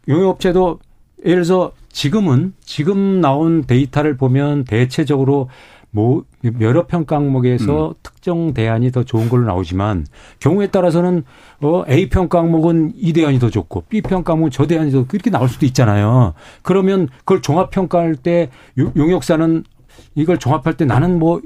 [0.07, 0.79] 용역업체도
[1.25, 5.49] 예를 들어서 지금은 지금 나온 데이터를 보면 대체적으로
[5.89, 6.23] 뭐
[6.61, 7.93] 여러 평가 항목에서 음.
[8.03, 10.05] 특정 대안이 더 좋은 걸로 나오지만
[10.39, 11.23] 경우에 따라서는
[11.61, 15.29] 어 A 평가 항목은 이 대안이 더 좋고 B 평가 항목은 저 대안이 더 그렇게
[15.31, 16.33] 나올 수도 있잖아요.
[16.61, 19.63] 그러면 그걸 종합 평가할 때 용역사는
[20.15, 21.41] 이걸 종합할 때 나는 뭐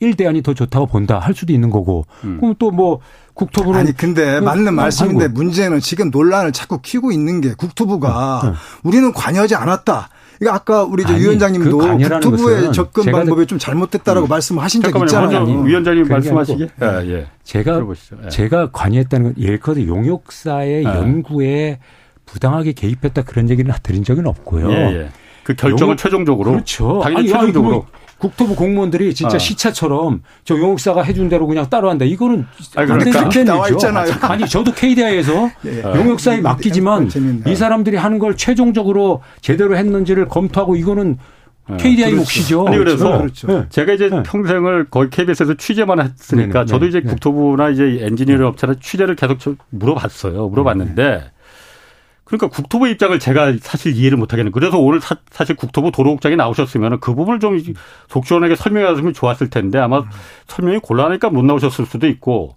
[0.00, 2.04] 1대안이 더 좋다고 본다 할 수도 있는 거고.
[2.24, 2.38] 음.
[2.38, 3.00] 그럼 또뭐
[3.36, 5.34] 국토부는 아니 근데 맞는 말씀인데 아이고.
[5.34, 8.54] 문제는 지금 논란을 자꾸 키우고 있는 게 국토부가 어, 어.
[8.82, 10.08] 우리는 관여하지 않았다.
[10.40, 14.28] 이거 아까 우리 저 위원장님도 그 국토부의 접근 방법이 좀 잘못됐다라고 음.
[14.28, 15.44] 말씀하신 적 있잖아요.
[15.62, 16.68] 위원장님 말씀하시게.
[16.82, 17.26] 예, 예.
[17.44, 17.82] 제가
[18.24, 18.28] 예.
[18.30, 20.88] 제가 관여했다는 건 들어 용역사의 예.
[20.88, 21.78] 연구에
[22.24, 24.70] 부당하게 개입했다 그런 얘기는 드린 적은 없고요.
[24.70, 25.08] 예, 예.
[25.44, 27.00] 그 결정을 용역, 최종적으로 그렇죠.
[27.02, 29.38] 당연히 아니, 최종적으로 아니, 국토부 공무원들이 진짜 아.
[29.38, 32.04] 시차처럼 저 용역사가 해준 대로 그냥 따로 한다.
[32.04, 33.20] 이거는 아니, 그러니까.
[33.20, 34.12] 안 되는 나와 있잖아요.
[34.22, 35.82] 아니 저도 KDI에서 예.
[35.82, 37.10] 용역사에 맡기지만
[37.46, 41.18] 이 사람들이 하는 걸 최종적으로 제대로 했는지를 검토하고 이거는
[41.78, 42.16] KDI 그렇죠.
[42.16, 42.66] 몫이죠.
[42.68, 43.46] 아니 그래서 그렇죠.
[43.48, 43.64] 네.
[43.68, 44.22] 제가 이제 네.
[44.22, 46.66] 평생을 거의 KBS에서 취재만 했으니까 네네.
[46.66, 47.10] 저도 이제 네.
[47.10, 50.48] 국토부나 이제 엔지니어링 업체나 취재를 계속 물어봤어요.
[50.48, 51.32] 물어봤는데
[52.26, 54.50] 그러니까 국토부 입장을 제가 사실 이해를 못하겠는.
[54.50, 57.56] 그래서 오늘 사, 실 국토부 도로국장이 나오셨으면 그 부분을 좀
[58.08, 60.04] 속 시원하게 설명해줬으면 좋았을 텐데 아마
[60.48, 62.56] 설명이 곤란하니까 못 나오셨을 수도 있고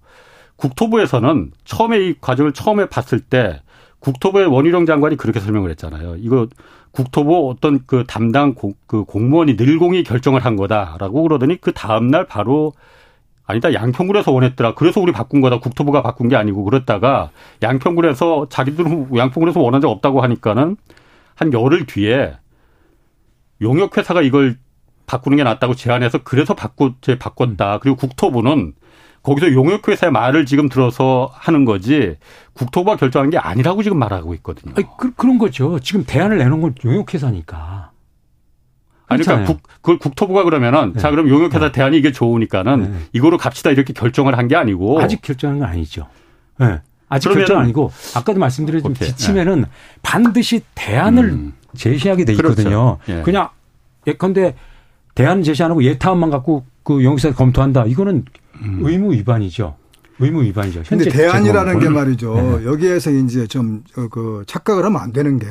[0.55, 3.62] 국토부에서는 처음에 이 과정을 처음에 봤을 때
[3.99, 6.15] 국토부의 원희룡 장관이 그렇게 설명을 했잖아요.
[6.17, 6.47] 이거
[6.91, 12.73] 국토부 어떤 그 담당 공, 그 공무원이 늘공이 결정을 한 거다라고 그러더니 그 다음날 바로
[13.49, 14.75] 아니다 양평군에서 원했더라.
[14.75, 15.59] 그래서 우리 바꾼 거다.
[15.59, 17.31] 국토부가 바꾼 게 아니고 그랬다가
[17.63, 20.77] 양평군에서 자기들은 양평군에서 원한 적 없다고 하니까는
[21.33, 22.35] 한 열흘 뒤에
[23.59, 24.57] 용역회사가 이걸
[25.07, 27.79] 바꾸는 게 낫다고 제안해서 그래서 바꾸 제 바꿨다.
[27.79, 28.73] 그리고 국토부는
[29.23, 32.17] 거기서 용역회사의 말을 지금 들어서 하는 거지
[32.53, 34.75] 국토부가 결정한 게 아니라고 지금 말하고 있거든요.
[34.77, 35.79] 아니, 그, 런 거죠.
[35.79, 37.88] 지금 대안을 내놓은 건 용역회사니까.
[39.10, 41.00] 아니, 그러니까 국, 그걸 국토부가 그러면은 네.
[41.00, 41.72] 자, 그럼 용역회사 네.
[41.72, 42.98] 대안이 이게 좋으니까는 네.
[43.13, 45.02] 이거로 갑시다 이렇게 결정을 한 게 아니고.
[45.02, 46.08] 아직 결정한 건 아니죠.
[46.60, 46.80] 네.
[47.10, 49.67] 아직 결정 아니고 아까도 말씀드린 지침에는 네.
[50.04, 51.54] 반드시 대안을 음.
[51.76, 52.98] 제시하게 돼 있거든요.
[53.04, 53.19] 그렇죠.
[53.19, 53.24] 예.
[53.24, 53.50] 그냥
[54.08, 54.56] 예컨대
[55.15, 57.86] 대안 제시 안 하고 예타안만 갖고 그 용역사 검토한다.
[57.86, 58.26] 이거는
[58.62, 58.80] 음.
[58.84, 59.76] 의무 위반이죠.
[60.19, 60.82] 의무 위반이죠.
[60.86, 62.36] 현재 대안이라는 게 말이죠.
[62.60, 62.65] 네.
[62.65, 65.48] 여기에서 이제 좀 그 착각을 하면 안 되는 게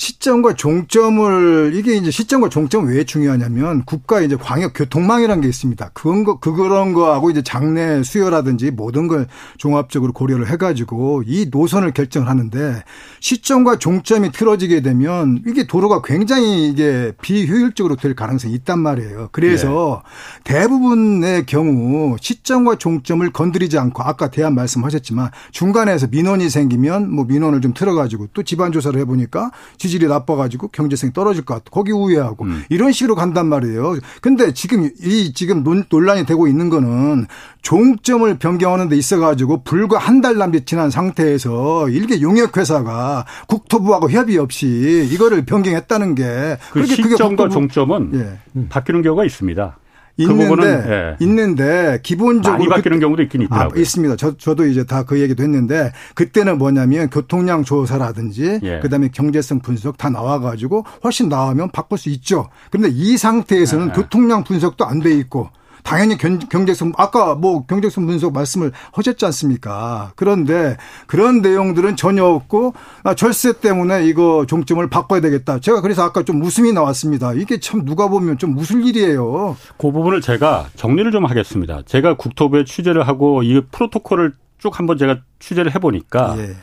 [0.00, 5.90] 시점과 종점을 이게 이제 시점과 종점 왜 중요하냐면 국가 이제 광역 교통망이라는 게 있습니다.
[5.92, 9.26] 그런 거 그런 거하고 이제 장내 수요라든지 모든 걸
[9.58, 12.82] 종합적으로 고려를 해 가지고 이 노선을 결정하는데
[13.20, 19.28] 시점과 종점이 틀어지게 되면 이게 도로가 굉장히 이게 비효율적으로 될 가능성이 있단 말이에요.
[19.32, 20.02] 그래서
[20.44, 20.54] 네.
[20.54, 27.74] 대부분의 경우 시점과 종점을 건드리지 않고 아까 대안 말씀하셨지만 중간에서 민원이 생기면 뭐 민원을 좀
[27.74, 29.50] 틀어 가지고 또 집안 조사를 해 보니까
[29.90, 32.62] 지질이 나빠가지고 경제성이 떨어질 것 같고 거기 우회하고 음.
[32.68, 33.96] 이런 식으로 간단 말이에요.
[34.20, 37.26] 근데 지금 이 지금 논란이 되고 있는 거는
[37.62, 45.08] 종점을 변경하는 데 있어가지고 불과 한 달 남짓 지난 상태에서 일개 용역회사가 국토부하고 협의 없이
[45.10, 48.66] 이거를 변경했다는 게 그 시점과 종점은 예.
[48.68, 49.78] 바뀌는 경우가 있습니다.
[50.22, 51.16] 있는데 그 예.
[51.20, 53.76] 있는데 기본적으로 많이 바뀌는 그, 경우도 있긴 있더라고요.
[53.76, 54.16] 아, 있습니다.
[54.16, 58.80] 저, 저도 이제 다 그 얘기도 했는데 그때는 뭐냐면 교통량 조사라든지 예.
[58.80, 62.48] 그다음에 경제성 분석 다 나와가지고 훨씬 나오면 바꿀 수 있죠.
[62.70, 63.92] 그런데 이 상태에서는 예.
[63.92, 65.48] 교통량 분석도 안 돼 있고
[65.82, 70.12] 당연히 경제성 아까 뭐 경제성 분석 말씀을 하셨지 않습니까?
[70.16, 75.58] 그런데 그런 내용들은 전혀 없고 아, 절세 때문에 이거 종점을 바꿔야 되겠다.
[75.58, 77.32] 제가 그래서 아까 좀 웃음이 나왔습니다.
[77.34, 79.56] 이게 참 누가 보면 좀 웃을 일이에요.
[79.78, 81.80] 그 부분을 제가 정리를 좀 하겠습니다.
[81.86, 86.54] 제가 국토부에 취재를 하고 이 프로토콜을 쭉 한번 제가 취재를 해보니까 예.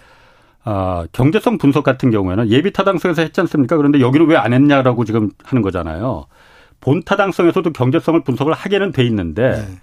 [0.64, 3.78] 아, 경제성 분석 같은 경우에는 예비 타당성에서 했지 않습니까?
[3.78, 6.26] 그런데 여기는 왜 안 했냐라고 지금 하는 거잖아요.
[6.82, 9.78] 본 타당성에서도 경제성을 분석을 하게는 돼 있는데 네.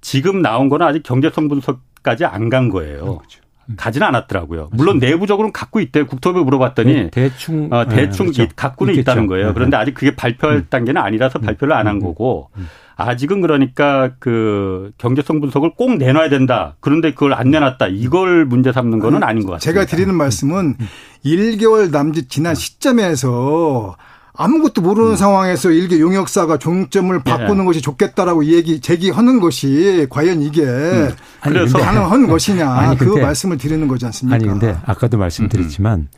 [0.00, 3.18] 지금 나온 거는 아직 경제성 분석까지 안 간 거예요.
[3.18, 3.40] 그렇죠.
[3.68, 3.74] 음.
[3.76, 4.70] 가지는 않았더라고요.
[4.72, 6.02] 물론 내부적으로는 갖고 있대.
[6.02, 8.52] 국토부에 물어봤더니 대, 충 어, 대충 네, 그렇죠.
[8.56, 9.12] 갖고는 있겠죠.
[9.12, 9.48] 있다는 거예요.
[9.48, 9.52] 네.
[9.54, 10.66] 그런데 아직 그게 발표할 음.
[10.70, 11.42] 단계는 아니라서 음.
[11.42, 12.50] 발표를 안 한 거고
[12.96, 16.76] 아직은 그러니까 그 경제성 분석을 꼭 내놔야 된다.
[16.80, 17.86] 그런데 그걸 안 내놨다.
[17.88, 19.80] 이걸 문제 삼는 거는 아닌 것 같습니다.
[19.80, 20.76] 제가 드리는 말씀은
[21.24, 23.96] 1개월 남짓 지난 시점에서
[24.42, 25.16] 아무것도 모르는 음.
[25.16, 27.30] 상황에서 일개 용역사가 종점을 예.
[27.30, 27.66] 바꾸는 예.
[27.66, 31.10] 것이 좋겠다라고 얘기 제기하는 것이 과연 이게 음.
[31.42, 34.36] 아니, 그래서 가능한 것이냐 아니, 그 말씀을 드리는 거지 않습니까?
[34.36, 36.08] 아니 근데 아까도 말씀드렸지만 음.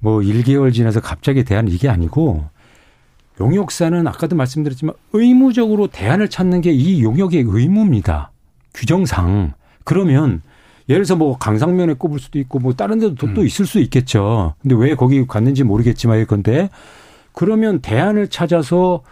[0.00, 2.46] 뭐 1개월 지나서 갑자기 대안 이게 아니고
[3.40, 8.32] 용역사는 아까도 말씀드렸지만 의무적으로 대안을 찾는 게 이 용역의 의무입니다.
[8.74, 9.52] 규정상
[9.84, 10.42] 그러면
[10.88, 13.34] 예를 들어서 뭐 강상면에 꼽을 수도 있고 뭐 다른 데도 또, 음.
[13.34, 14.54] 또 있을 수 있겠죠.
[14.62, 16.70] 근데 왜 거기 갔는지 모르겠지만 이건데
[17.38, 19.02] 그러면 대안을 찾아서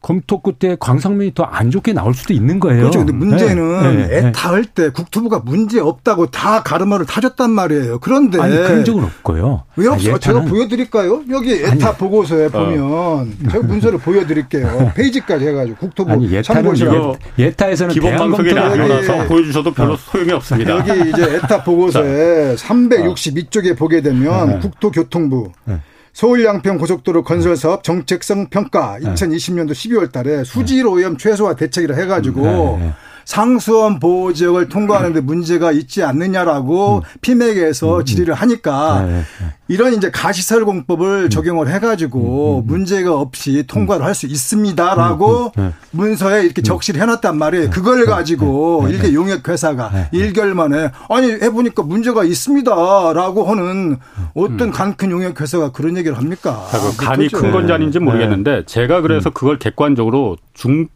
[0.00, 2.80] 검토 끝에 광상면이 더 안 좋게 나올 수도 있는 거예요.
[2.80, 3.00] 그렇죠.
[3.00, 7.98] 근데 문제는 네, 네, 애타 할때 국토부가 문제 없다고 다 가르마를 타줬단 말이에요.
[7.98, 9.64] 그런데 아니 그런 적은 없고요.
[9.76, 10.16] 왜 없어요?
[10.18, 11.24] 제가 보여드릴까요?
[11.30, 12.48] 여기 애타 아니, 보고서에 어.
[12.48, 14.92] 보면 제가 문서를 보여드릴게요.
[14.96, 19.96] 페이지까지 해가지고 국토부 아니 예타는 이거 예타에서는 기본 방송이 나오라서 보여주셔도 별로 어.
[19.96, 20.78] 소용이 없습니다.
[20.78, 24.58] 여기 이제 애타 보고서에 362쪽에 보게 되면 네.
[24.60, 25.80] 국토교통부 네.
[26.12, 32.06] 서울 양평 고속도로 건설 사업 정책성 평가 2020년도 12월 달에 수질 오염 최소화 대책이라 해
[32.06, 32.92] 가지고 네, 네.
[33.30, 37.00] 상수원 보호 지역을 통과하는데 문제가 있지 않느냐라고 음.
[37.20, 38.04] 피맥에서 음.
[38.04, 39.46] 질의를 하니까 네, 네.
[39.68, 41.30] 이런 이제 가시설 공법을 음.
[41.30, 42.66] 적용을 해가지고 음.
[42.66, 45.72] 문제가 없이 통과를 할 수 있습니다라고 네.
[45.92, 47.70] 문서에 이렇게 적시를 해놨단 말이에요.
[47.70, 53.96] 그걸 가지고 일개 용역 회사가 1개월 만에 아니 해보니까 문제가 있습니다라고 하는
[54.34, 56.66] 어떤 간 큰 용역 회사가 그런 얘기를 합니까?
[56.72, 60.88] 그 간이 큰 건지 아닌지 모르겠는데 제가 그래서 그걸 객관적으로 중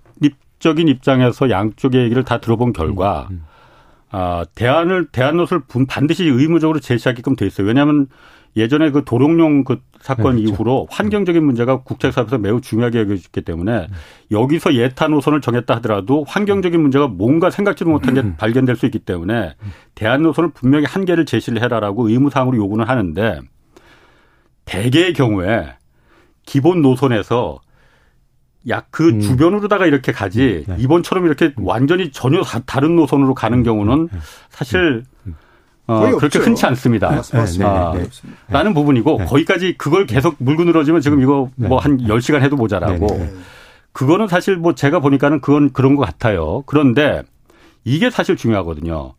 [0.64, 3.44] 적인 입장에서 양쪽의 얘기를 다 들어본 결과 음, 음.
[4.11, 7.66] 아, 대안을 대안 노선을 반드시 의무적으로 제시하게끔 돼 있어요.
[7.66, 8.07] 왜냐하면
[8.57, 10.55] 예전에 그 도롱뇽 그 사건 네, 그렇죠.
[10.55, 13.94] 이후로 환경적인 문제가 국제사업에서 매우 중요하게 여겨졌기 때문에 음.
[14.31, 18.37] 여기서 예타 노선을 정했다 하더라도 환경적인 문제가 뭔가 생각지도 못한 게 음.
[18.38, 19.57] 발견될 수 있기 때문에
[19.94, 23.40] 대안 노선을 분명히 한계를 제시를 해라라고 의무사항으로 요구는 하는데
[24.64, 25.74] 대개의 경우에
[26.46, 27.61] 기본 노선에서
[28.68, 29.20] 약그 음.
[29.20, 30.74] 주변으로다가 이렇게 가지 음.
[30.77, 30.83] 네.
[30.83, 31.66] 이번처럼 이렇게 음.
[31.66, 33.62] 완전히 전혀 다 른 노선으로 가는 음.
[33.64, 34.18] 경우는 네.
[34.50, 35.05] 사실
[35.87, 36.40] 어, 그렇게 없죠.
[36.40, 37.11] 흔치 않습니다.
[37.11, 37.68] 네, 맞습니다.
[37.90, 38.09] 아, 네, 네.
[38.48, 39.24] 라는 부분이고 네.
[39.27, 43.07] 거기까지 그걸 계속 물고 늘어지면 지금 이거 뭐 한 10시간 해도 모자라고
[43.92, 46.62] 그거는 사실 뭐 제가 보니까는 그건 그런 것 같아요.
[46.66, 47.22] 그런데
[47.85, 49.12] 이게 사실 중요하거든요.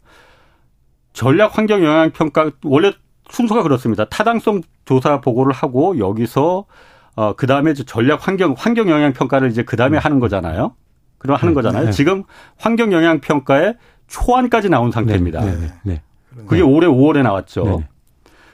[1.13, 2.91] 전략 환경 영향 평가 원래
[3.29, 4.05] 순서가 그렇습니다.
[4.05, 6.65] 타당성 조사 보고를 하고 여기서
[7.15, 10.01] 어, 그 다음에 전략 환경, 환경 영향 평가를 이제 그 다음에 네.
[10.01, 10.73] 하는 거잖아요.
[11.17, 11.55] 그럼 하는 네.
[11.55, 11.85] 거잖아요.
[11.85, 11.91] 네.
[11.91, 12.23] 지금
[12.57, 13.75] 환경 영향 평가에
[14.07, 15.41] 초안까지 나온 상태입니다.
[15.43, 15.55] 네.
[15.55, 15.73] 네.
[15.83, 16.01] 네.
[16.47, 17.83] 그게 올해 5월에 나왔죠.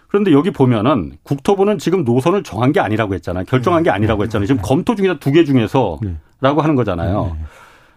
[0.08, 3.46] 그런데 여기 보면은 국토부는 지금 노선을 정한 게 아니라고 했잖아요.
[3.46, 4.46] 결정한 게 아니라고 했잖아요.
[4.46, 7.36] 지금 검토 중이다 두 개 중에서라고 하는 거잖아요.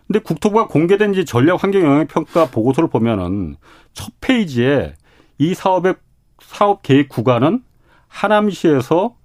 [0.07, 3.57] 근데 국토부가 공개된 이제 전략 환경 영향 평가 보고서를 보면은
[3.92, 4.94] 첫 페이지에
[5.38, 5.96] 이 사업의
[6.40, 7.62] 사업 계획 구간은
[8.09, 9.16] 하남시에서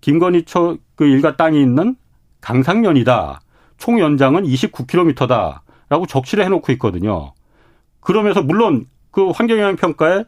[0.00, 1.96] 김건희 초그 일가 땅이 있는
[2.40, 3.40] 강상면이다.
[3.78, 5.60] 총 연장은 29km다.
[5.88, 7.32] 라고 적시를 해놓고 있거든요.
[8.00, 10.24] 그러면서 물론 그 환경영향 평가에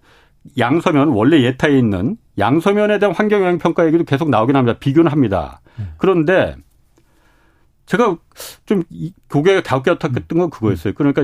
[0.57, 4.79] 양서면 원래 예타에 있는 양서면에 대한 환경영향 평가 얘기도 계속 나오긴 합니다.
[4.79, 5.61] 비교는 합니다.
[5.97, 6.55] 그런데
[7.87, 8.17] 제가
[8.67, 8.83] 좀
[9.31, 10.93] 고개가 갸웃갸웃했던 건 그거였어요.
[10.95, 11.23] 그러니까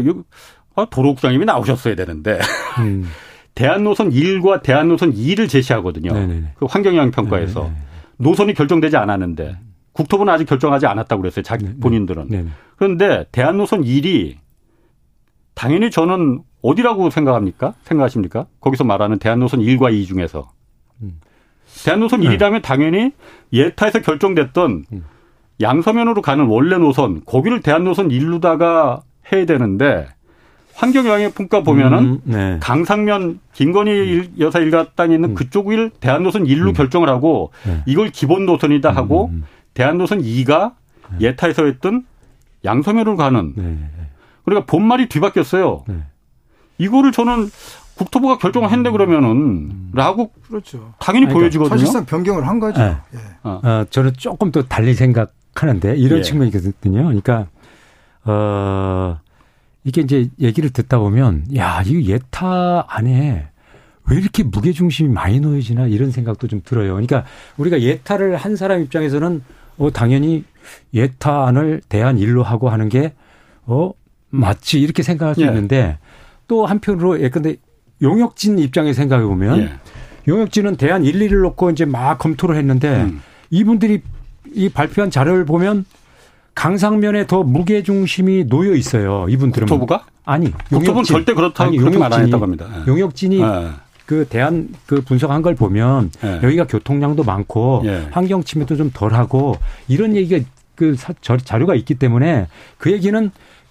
[0.75, 2.41] 아, 도로국장님이 나오셨어야 되는데
[2.79, 3.09] 음.
[3.55, 6.13] 대한노선 1과 대한노선 2를 제시하거든요.
[6.13, 6.55] 네네네.
[6.57, 7.61] 그 환경영향 평가에서.
[7.61, 7.94] 네네네.
[8.19, 9.59] 노선이 결정되지 않았는데
[9.93, 11.43] 국토부는 아직 결정하지 않았다고 그랬어요.
[11.43, 11.81] 자기 네, 네.
[11.81, 12.27] 본인들은.
[12.29, 12.51] 네, 네.
[12.77, 14.37] 그런데 대한노선 1이
[15.55, 17.75] 당연히 저는 어디라고 생각합니까?
[17.83, 18.47] 생각하십니까?
[18.61, 20.51] 거기서 말하는 대한노선 1과 2 중에서.
[21.03, 21.21] 음.
[21.85, 22.37] 대한노선 네.
[22.37, 23.13] 1이라면 당연히
[23.53, 25.05] 예타에서 결정됐던 음.
[25.61, 30.09] 양서면으로 가는 원래 노선, 거기를 대한노선 1루다가 해야 되는데
[30.75, 32.59] 환경영향평가 보면은 음, 네.
[32.61, 35.35] 강상면 김건희 여사 일가 땅에 있는 음.
[35.35, 36.73] 그쪽을 대한노선 1로 음.
[36.73, 37.83] 결정을 하고 네.
[37.87, 39.45] 이걸 기본 노선이다 하고 음, 음.
[39.75, 40.73] 대한노선 2가
[41.19, 41.29] 네.
[41.29, 42.05] 예타에서 했던
[42.65, 43.91] 양서면으로 가는 네.
[44.45, 45.85] 그러니까 본말이 뒤바뀌었어요.
[45.87, 45.95] 네.
[46.79, 47.51] 이거를 저는
[47.95, 50.93] 국토부가 결정을 했는데 그러면은 라고 그렇죠.
[50.99, 51.79] 당연히 그러니까 보여지거든요.
[51.79, 52.81] 사실상 변경을 한 거죠.
[52.81, 52.97] 네.
[53.15, 53.19] 예.
[53.45, 53.61] 어.
[53.63, 56.23] 어, 저는 조금 더 달리 생각하는데 이런 예.
[56.23, 57.05] 측면이거든요.
[57.05, 57.47] 그러니까
[58.25, 59.21] 어
[59.85, 63.49] 이게 이제 얘기를 듣다 보면 야, 이거 예타 안에
[64.07, 66.93] 왜 이렇게 무게 중심이 많이 놓여지나 이런 생각도 좀 들어요.
[66.93, 67.25] 그러니까
[67.57, 69.43] 우리가 예타를 한 사람 입장에서는
[69.79, 70.45] 어 당연히
[70.93, 73.13] 예타안을 대안 일로 하고 하는 게
[73.67, 73.93] 어
[74.31, 75.47] 맞지 이렇게 생각할 수 예.
[75.47, 75.99] 있는데
[76.49, 77.57] 또 한편으로 예컨대
[78.03, 79.71] 용역진 입장에 생각해 보면 예.
[80.27, 83.23] 용역진은 1, 2를 놓고 이제 막 검토를 했는데 음.
[83.51, 84.03] 이분들이
[84.53, 85.85] 이 발표한 자료를 보면
[86.55, 89.27] 강상면에 더 무게 중심이 놓여 있어요.
[89.29, 92.67] 이분들은 국토부가 아니 용역부는 절대 그렇다고 아니, 그렇게 말안 했다고 합니다.
[92.71, 92.83] 네.
[92.87, 93.71] 용역진이 네.
[94.07, 96.41] 그 대한 그 분석한 걸 보면 네.
[96.43, 98.09] 여기가 교통량도 많고 네.
[98.11, 99.57] 환경 침해도 좀 덜하고
[99.89, 103.31] 이런 얘기가 그 자료가 있기 때문에 그 얘기는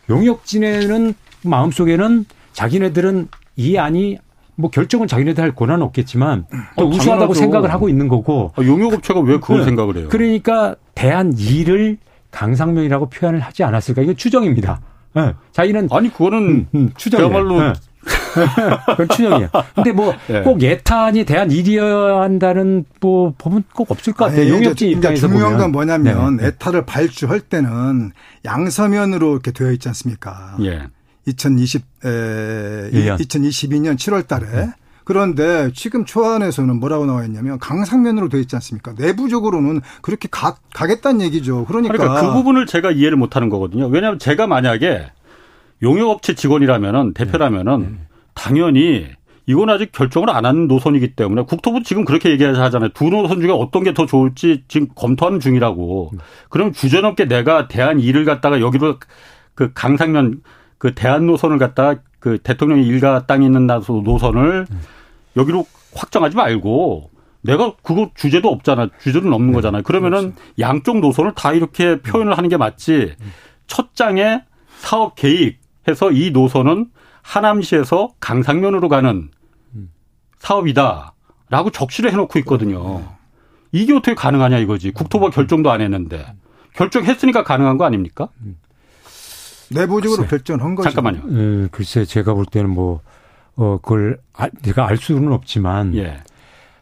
[0.09, 4.17] 용역진에는 마음속에는 자기네들은 이 안이
[4.55, 6.45] 뭐 결정은 자기네들 할 권한은 없겠지만
[6.77, 9.65] 또 어, 우수하다고 생각을 하고 있는 거고 아, 용역업체가 왜 그걸 네.
[9.65, 10.07] 생각을 해요?
[10.09, 11.97] 그러니까 대한 일을
[12.33, 14.01] 강상면이라고 표현을 하지 않았을까?
[14.01, 14.81] 이게 추정입니다.
[15.15, 15.33] 네.
[15.51, 17.73] 자기는 아니 그거는 음, 음, 추정이야말로 네.
[18.87, 19.49] 그건 추정이야.
[19.75, 20.71] 근데 뭐꼭 예.
[20.71, 24.49] 예탄이 대한 일이어야 한다는 뭐 법은 꼭 없을 것 같아요.
[24.49, 26.47] 용역진 입장에서 중요한 건 뭐냐면 네.
[26.47, 28.11] 에타를 발주할 때는
[28.43, 30.57] 양서면으로 이렇게 되어 있지 않습니까?
[30.61, 30.87] 예.
[31.25, 32.07] 2020, 에,
[32.91, 34.73] 2022년 7월 달에.
[35.03, 35.05] 네.
[35.05, 38.93] 그런데 지금 초안에서는 뭐라고 나와 있냐면 강상면으로 되어 있지 않습니까?
[38.97, 41.65] 내부적으로는 그렇게 가, 가겠다는 얘기죠.
[41.65, 41.93] 그러니까.
[41.97, 43.87] 그러니까 그 부분을 제가 이해를 못 하는 거거든요.
[43.87, 45.11] 왜냐하면 제가 만약에
[45.81, 47.87] 용역업체 직원이라면은 대표라면은 네.
[47.87, 47.97] 네.
[48.33, 49.07] 당연히
[49.45, 52.89] 이건 아직 결정을 안 한 노선이기 때문에 국토부 지금 그렇게 얘기하잖아요.
[52.93, 56.11] 두 노선 중에 어떤 게 더 좋을지 지금 검토하는 중이라고.
[56.49, 58.99] 그럼 주저넘게 내가 대한 일을 갖다가 여기로
[59.53, 60.41] 그 강상면
[60.77, 64.65] 그 대한 노선을 갖다가 그 대통령의 일가 땅이 있는 노선을
[65.35, 67.09] 여기로 확정하지 말고
[67.41, 68.87] 내가 그거 주제도 없잖아.
[69.01, 69.55] 주제는 없는 네.
[69.55, 69.83] 거잖아요.
[69.83, 70.51] 그러면은 그렇죠.
[70.59, 73.15] 양쪽 노선을 다 이렇게 표현을 하는 게 맞지.
[73.67, 74.41] 첫 장에
[74.77, 76.91] 사업 계획 해서 이 노선은
[77.23, 79.29] 하남시에서 강상면으로 가는
[80.37, 83.03] 사업이다라고 적시를 해놓고 있거든요.
[83.73, 84.91] 이게 어떻게 가능하냐 이거지.
[84.91, 86.25] 국토부가 결정도 안 했는데
[86.71, 88.29] 결정했으니까 가능한 거 아닙니까?
[89.73, 90.89] 내부적으로 결정한 거죠.
[90.89, 91.21] 잠깐만요.
[91.25, 93.01] 음, 글쎄 제가 볼 때는 뭐
[93.55, 96.21] 어, 그걸 알, 제가 알 수는 없지만 예.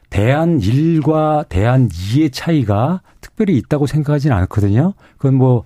[0.09, 4.93] 대안 1과 대안 2의 차이가 특별히 있다고 생각하지는 않거든요.
[5.17, 5.63] 그건 뭐,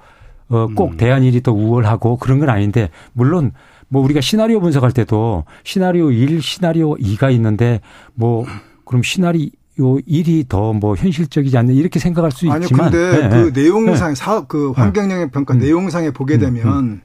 [0.50, 0.98] 어, 꼭 음.
[0.98, 3.52] 대안 1이 더 우월하고 그런 건 아닌데, 물론
[3.88, 7.82] 뭐 우리가 시나리오 분석할 때도 시나리오 1, 시나리오 2가 있는데
[8.14, 8.46] 뭐
[8.86, 13.30] 그럼 시나리 오 1이 더 뭐 현실적이지 않냐 이렇게 생각할 수 있지만 아니요 근데 네,
[13.30, 13.62] 그 네.
[13.64, 14.16] 내용상 네.
[14.16, 15.60] 사업 그 환경 영향 평가 음.
[15.60, 16.40] 내용상에 보게 음.
[16.40, 17.02] 되면 음.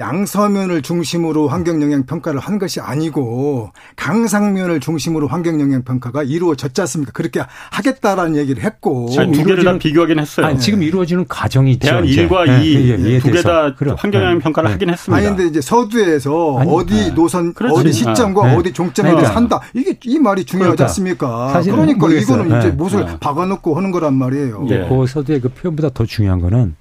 [0.00, 7.12] 양서면을 중심으로 환경 영향 평가를 한 것이 아니고 강상면을 중심으로 환경 영향 평가가 이루어졌지 않습니까?
[7.12, 10.46] 그렇게 하겠다라는 얘기를 했고 두 개를 다 비교하긴 했어요.
[10.46, 11.88] 아니, 지금 이루어지는 과정이 있죠.
[11.88, 14.72] 대한 1과 2 두 개 다 환경 영향 평가를 네.
[14.74, 15.16] 하긴 했습니다.
[15.16, 17.10] 아니 근데 이제 서두에서 아니, 어디 네.
[17.14, 17.80] 노선 그렇지.
[17.80, 18.56] 어디 시점과 네.
[18.56, 19.32] 어디 종점에 그러니까.
[19.32, 19.60] 산다.
[19.74, 20.84] 이게 이 말이 중요하지 그러니까.
[20.84, 21.62] 않습니까?
[21.62, 23.16] 그러니까 이거는 이제 못을 네.
[23.20, 24.66] 박아놓고 하는 거란 말이에요.
[24.68, 24.88] 네.
[24.88, 26.74] 그 서두의 그 표현보다 더 중요한 거는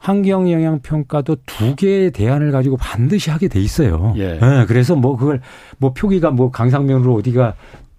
[0.00, 4.14] 환경 영향 평가도 두 개의 대안을 가지고 반드시 하게 돼 있어요.
[4.16, 4.38] 예.
[4.38, 5.40] 네, 그래서 뭐 그걸
[5.78, 7.54] 뭐 표기가 뭐 강상면으로 어디가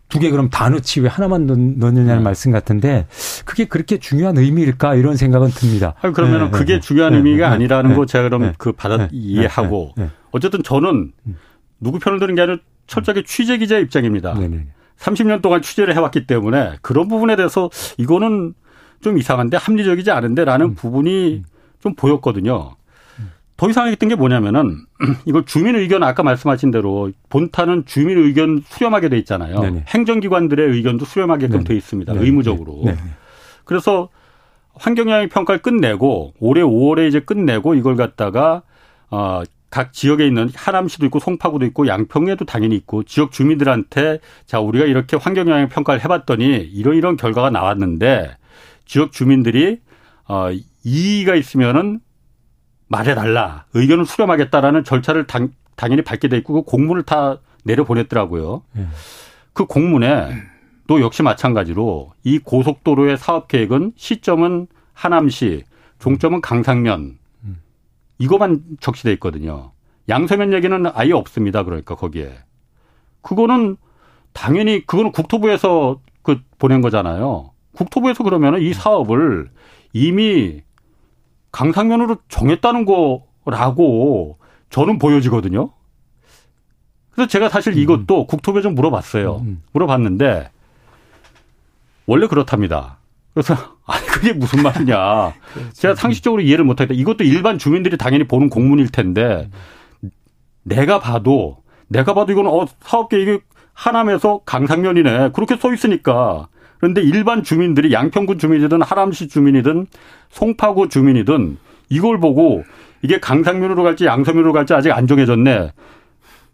[0.10, 2.24] 두 개 그럼 다 넣지 왜 하나만 넣, 느냐는 음.
[2.24, 3.08] 말씀 같은데
[3.46, 5.94] 그게 그렇게 중요한 의미일까 이런 생각은 듭니다.
[6.02, 8.74] 아니, 그러면 네, 그게 네, 중요한 네, 의미가 네, 아니라는 네, 거 제가 그럼 그
[8.74, 9.94] 받아 이해하고
[10.32, 11.36] 어쨌든 저는 음.
[11.80, 14.34] 누구 편을 드는 게 아니라 철저하게 취재 기자 입장입니다.
[14.34, 14.68] 네네.
[15.00, 18.54] 30년 동안 취재를 해왔기 때문에 그런 부분에 대해서 이거는
[19.02, 20.76] 좀 이상한데 합리적이지 않은데라는 음.
[20.76, 21.51] 부분이 음.
[21.82, 22.76] 좀 보였거든요.
[23.58, 24.86] 더 이상했던 게 뭐냐면은
[25.26, 29.60] 이걸 주민 의견 아까 말씀하신 대로 본타는 주민 의견 수렴하게 돼 있잖아요.
[29.60, 29.86] 네네.
[29.88, 31.64] 행정기관들의 의견도 수렴하게끔 네네.
[31.66, 32.14] 돼 있습니다.
[32.14, 32.26] 네네.
[32.26, 32.84] 의무적으로.
[33.64, 34.10] 그래서
[34.74, 38.64] 환경영향 평가를 끝내고 올해 5월에 이제 끝내고 이걸 갖다가
[39.12, 44.86] 어, 각 지역에 있는 하남시도 있고 송파구도 있고 양평에도 당연히 있고 지역 주민들한테 자 우리가
[44.86, 48.36] 이렇게 환경영향 평가를 해봤더니 이런 이런 결과가 나왔는데
[48.86, 49.80] 지역 주민들이
[50.28, 50.50] 어
[50.84, 52.00] 이의가 있으면은
[52.88, 53.66] 말해달라.
[53.74, 58.64] 의견을 수렴하겠다라는 절차를 당, 당연히 밟게 돼 있고 그 공문을 다 내려보냈더라고요.
[58.74, 58.88] 네.
[59.54, 60.32] 그 공문에
[60.88, 65.64] 또 역시 마찬가지로 이 고속도로의 사업 계획은 시점은 하남시,
[66.00, 67.18] 종점은 강상면
[68.18, 69.72] 이거만 적시돼 있거든요.
[70.10, 71.64] 양서면 얘기는 아예 없습니다.
[71.64, 72.38] 그러니까 거기에
[73.22, 73.78] 그거는
[74.34, 77.52] 당연히 그거는 국토부에서 그 보낸 거잖아요.
[77.74, 79.50] 국토부에서 그러면은 이 사업을
[79.94, 80.62] 이미
[81.52, 84.38] 강상면으로 정했다는 거라고
[84.70, 85.72] 저는 보여지거든요.
[87.12, 88.28] 그래서 제가 사실 이것도 음.
[88.28, 89.38] 국토부에 좀 물어봤어요.
[89.38, 89.64] 음, 음.
[89.74, 90.50] 물어봤는데
[92.06, 92.98] 원래 그렇답니다.
[93.34, 95.34] 그래서 아니 그게 무슨 말이냐.
[95.54, 95.74] 그렇죠.
[95.74, 97.00] 제가 상식적으로 이해를 못하겠다.
[97.00, 99.50] 이것도 일반 주민들이 당연히 보는 공문일 텐데
[100.64, 103.40] 내가 봐도 내가 봐도 이건 어 사업 계획이
[103.74, 105.32] 하남에서 강상면이네.
[105.34, 106.48] 그렇게 써 있으니까
[106.82, 109.86] 그런데 일반 주민들이 양평군 주민이든 하남시 주민이든
[110.32, 111.58] 송파구 주민이든
[111.90, 112.64] 이걸 보고
[113.04, 115.74] 이게 강상면으로 갈지 양서면으로 갈지 아직 안 정해졌네.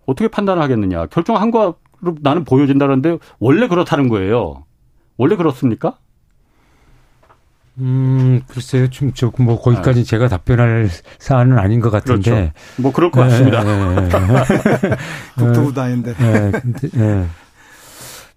[0.06, 1.06] 어떻게 판단을 하겠느냐.
[1.08, 1.78] 결정한 거로
[2.22, 4.66] 나는 보여진다는데 원래 그렇다는 거예요.
[5.16, 5.98] 원래 그렇습니까?
[7.78, 8.90] 음, 글쎄요.
[8.90, 10.04] 좀, 저, 뭐, 거기까지 아.
[10.04, 10.90] 제가 답변할
[11.20, 12.32] 사안은 아닌 것 같은데.
[12.32, 12.52] 그렇죠.
[12.78, 13.64] 뭐, 그럴 것 같습니다.
[15.38, 16.16] 국토부 다인데.
[16.98, 17.26] 예.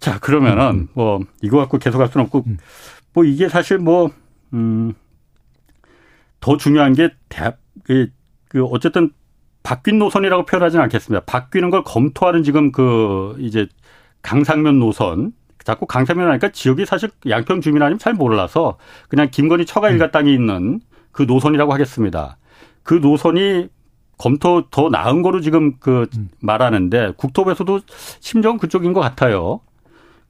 [0.01, 0.89] 자, 그러면은 음, 음.
[0.95, 2.59] 뭐 이거 갖고 계속 할 수는 없고 음.
[3.13, 4.11] 뭐 이게 사실 뭐
[4.55, 4.95] 음,
[6.41, 7.53] 더 중요한 게 대,
[7.85, 8.09] 그,
[8.49, 9.13] 그 어쨌든
[9.63, 11.25] 바뀐 노선이라고 표현하지는 않겠습니다.
[11.27, 13.69] 바뀌는 걸 검토하는 지금 그 이제
[14.23, 15.33] 강상면 노선
[15.65, 18.79] 자꾸 강상면 하니까 지역이 사실 양평 주민 아니면 잘 몰라서
[19.09, 20.81] 그냥 김건희 처가 일가 땅이 있는
[21.13, 22.39] 그 노선이라고 하겠습니다.
[22.83, 23.69] 그 노선이
[24.17, 26.31] 검토 더 나은 거로 지금 그 음.
[26.41, 27.81] 말하는데 국토부에서도
[28.21, 29.61] 심정 그쪽인 것 같아요.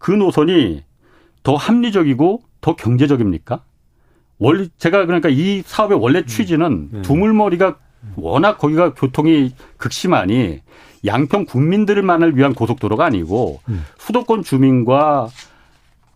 [0.01, 0.83] 그 노선이
[1.45, 3.63] 더 합리적이고 더 경제적입니까?
[4.39, 7.03] 원래 제가 그러니까 이 사업의 원래 취지는 네.
[7.03, 7.77] 두물머리가
[8.17, 10.63] 워낙 거기가 교통이 극심하니
[11.05, 13.85] 양평 국민들만을 위한 고속도로가 아니고 음.
[13.99, 15.29] 수도권 주민과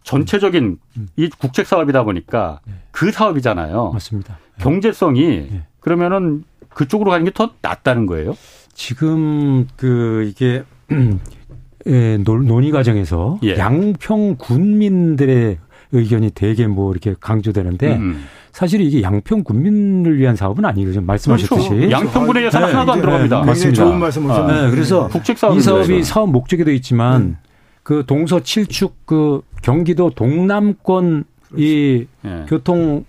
[0.03, 1.09] 전체적인 음.
[1.17, 2.75] 이 국책 사업이다 보니까 네.
[2.91, 3.93] 그 사업이잖아요.
[3.93, 4.39] 맞습니다.
[4.59, 5.67] 경제성이 네.
[5.81, 8.35] 그러면은 그쪽으로 가는 게 더 낫다는 거예요?
[8.73, 10.65] 지금 그 이게
[11.87, 13.57] 예, 논의 과정에서 예.
[13.57, 15.59] 양평 군민들의
[15.93, 18.25] 의견이 되게 뭐 이렇게 강조되는데 음.
[18.53, 21.05] 사실 이게 양평 군민을 위한 사업은 아니거든요.
[21.05, 21.91] 말씀하셨듯이 그렇죠.
[21.91, 22.73] 양평군에 예산 네.
[22.73, 23.41] 하나도 안 들어갑니다.
[23.41, 23.47] 네.
[23.47, 23.85] 맞습니다.
[23.85, 24.65] 좋은 말씀 하셨네요.
[24.65, 24.71] 네.
[24.71, 27.37] 그래서 국책 이 사업이 사업 목적에도 있지만 음.
[27.83, 31.25] 그 동서 7축 그 경기도 동남권
[31.57, 32.45] 이 예.
[32.49, 33.05] 교통을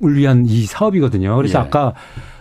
[0.00, 1.36] 위한 이 사업이거든요.
[1.36, 1.62] 그래서 예.
[1.62, 1.94] 아까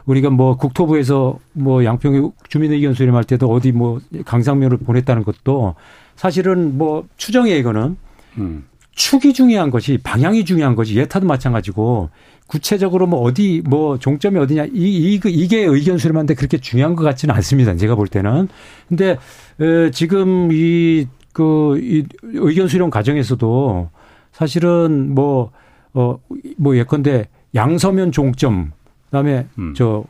[0.05, 5.75] 우리가 뭐 국토부에서 뭐 양평 주민의견 수렴할 때도 어디 뭐 강상면을 보냈다는 것도
[6.15, 7.97] 사실은 뭐 추정에 이거는
[8.37, 8.65] 음.
[8.91, 12.09] 축이 중요한 것이 방향이 중요한 것이 예타도 마찬가지고
[12.47, 17.33] 구체적으로 뭐 어디 뭐 종점이 어디냐 이, 이 이게 의견 수렴한데 그렇게 중요한 것 같지는
[17.35, 17.75] 않습니다.
[17.75, 18.49] 제가 볼 때는.
[18.87, 19.17] 근데
[19.59, 23.89] 에, 지금 이 그, 이 의견 수렴 과정에서도
[24.31, 25.51] 사실은 뭐,
[25.93, 26.17] 어,
[26.57, 28.71] 뭐 예컨대 양서면 종점,
[29.13, 29.75] 그 다음에 음.
[29.75, 30.03] 저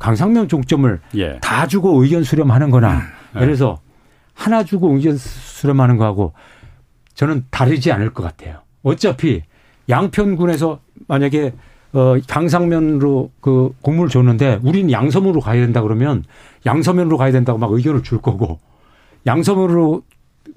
[0.00, 1.38] 강상면 종점을 예.
[1.40, 3.00] 다 주고 의견 수렴하는 거나 음.
[3.36, 3.40] 예.
[3.44, 3.78] 들어서
[4.34, 6.32] 하나 주고 의견 수렴하는 거하고
[7.14, 8.62] 저는 다르지 않을 것 같아요.
[8.82, 9.42] 어차피
[9.88, 11.52] 양편군에서 만약에
[11.92, 16.24] 어 강상면으로 그 공문을 줬는데 우리는 양서면으로 가야 된다 그러면
[16.66, 18.58] 양서면으로 가야 된다고 막 의견을 줄 거고
[19.26, 20.02] 양서면으로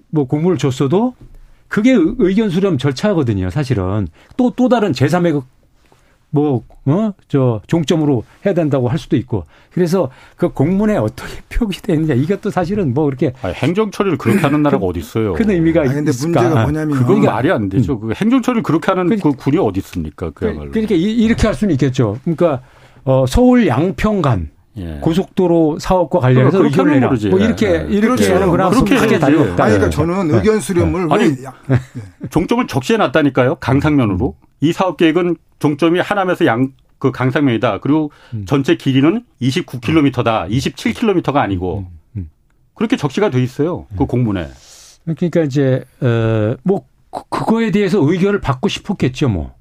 [0.10, 1.14] 뭐 공문을 줬어도
[1.68, 4.08] 그게 의견 수렴 절차거든요, 사실은.
[4.38, 5.44] 또, 또 다른 제3의
[6.34, 9.46] 뭐, 어, 저, 종점으로 해야 된다고 할 수도 있고.
[9.72, 12.16] 그래서 그 공문에 어떻게 표기되느냐.
[12.16, 13.34] 이것도 사실은 뭐 이렇게.
[13.44, 15.34] 아니, 행정처리를 그렇게 하는 나라가 어디 있어요.
[15.34, 16.42] 큰 의미가 아니, 근데 있을까.
[16.42, 16.98] 문제가 뭐냐면.
[16.98, 17.28] 그건 네.
[17.28, 17.94] 말이 안 되죠.
[17.94, 18.08] 음.
[18.08, 20.32] 그 행정처리를 그렇게 하는 그, 그 군이 어디 있습니까.
[20.32, 20.72] 그야말로.
[20.72, 22.18] 그러니까 이렇게 할 수는 있겠죠.
[22.24, 22.62] 그러니까,
[23.04, 24.98] 어, 서울 양평 간 예.
[25.02, 27.14] 고속도로 사업과 관련해서 그렇게 의견을 내라.
[27.30, 27.88] 뭐 이렇게 예.
[27.90, 28.34] 이렇게 그렇죠.
[28.34, 29.64] 하는 거랑 그렇게 크게 다르다.
[29.66, 30.38] 아니 그러니까 저는 네.
[30.38, 31.14] 의견 수렴을 네.
[31.14, 31.36] 아니
[32.32, 33.56] 종점을 적시해 놨다니까요.
[33.56, 36.72] 강상면으로 이 사업 계획은 종점이 하남에서 양
[37.04, 37.80] 그 강상면이다.
[37.82, 38.46] 그리고 음.
[38.48, 40.50] 전체 길이는 29km다.
[40.50, 42.00] 27km가 아니고 음.
[42.16, 42.30] 음.
[42.76, 43.88] 그렇게 적시가 돼 있어요.
[43.98, 44.48] 그 공문에.
[45.04, 49.54] 그러니까 이제 어뭐 그, 그거에 대해서 의견을 받고 싶었겠죠, 뭐.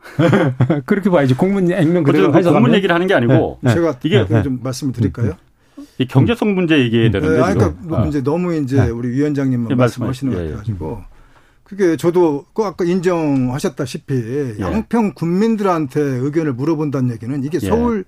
[0.86, 1.34] 그렇게 봐야지.
[1.34, 3.68] 공문 액면 그대로 해서 공문 얘기를 하는 게 아니고 네.
[3.68, 3.74] 네.
[3.74, 4.42] 제가 이게 네.
[4.42, 5.32] 좀 말씀을 드릴까요?
[5.78, 5.86] 음.
[5.98, 7.42] 이 경제성 문제 얘기해야 되는데.
[7.42, 8.88] 아, 그러니까 뭐 이제 너무 이제 네.
[8.88, 10.48] 우리 위원장님만 예, 말씀하시는 것 예, 예.
[10.52, 11.02] 같아가지고
[11.74, 18.04] 그게 저도 그 아까 인정하셨다시피 양평 군민들한테 의견을 물어본다는 얘기는 이게 서울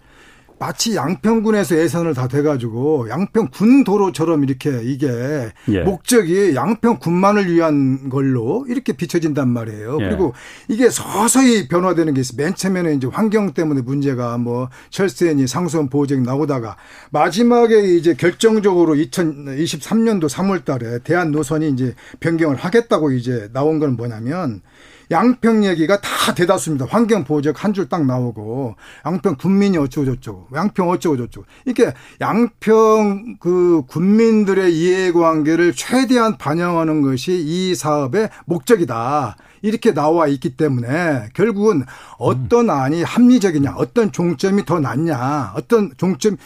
[0.59, 5.81] 마치 양평군에서 예산을 다 대가지고 양평군 도로처럼 이렇게 이게 예.
[5.83, 9.99] 목적이 양평군만을 위한 걸로 이렇게 비춰진단 말이에요.
[10.01, 10.05] 예.
[10.07, 10.33] 그리고
[10.69, 12.37] 이게 서서히 변화되는 게 있어요.
[12.37, 16.77] 맨 처음에는 이제 환경 때문에 문제가 뭐 철새니 상수원 보호쟁 나오다가
[17.11, 24.63] 마지막에 이제 결정적으로 2023년도 3월 달에 대한 노선이 이제 변경을 하겠다고 이제 나온 건 뭐냐면
[25.11, 26.87] 양평 얘기가 다 대다수입니다.
[26.89, 33.83] 환경 보호제가 한줄 딱 나오고 양평 군민이 어쩌고 저쩌고 양평 어쩌고 저쩌고 이렇게 양평 그
[33.89, 39.37] 군민들의 이해관계를 최대한 반영하는 것이 이 사업의 목적이다.
[39.63, 41.85] 이렇게 나와 있기 때문에 결국은
[42.19, 46.37] 어떤 안이 합리적이냐, 어떤 종점이 더 낫냐, 어떤 종점이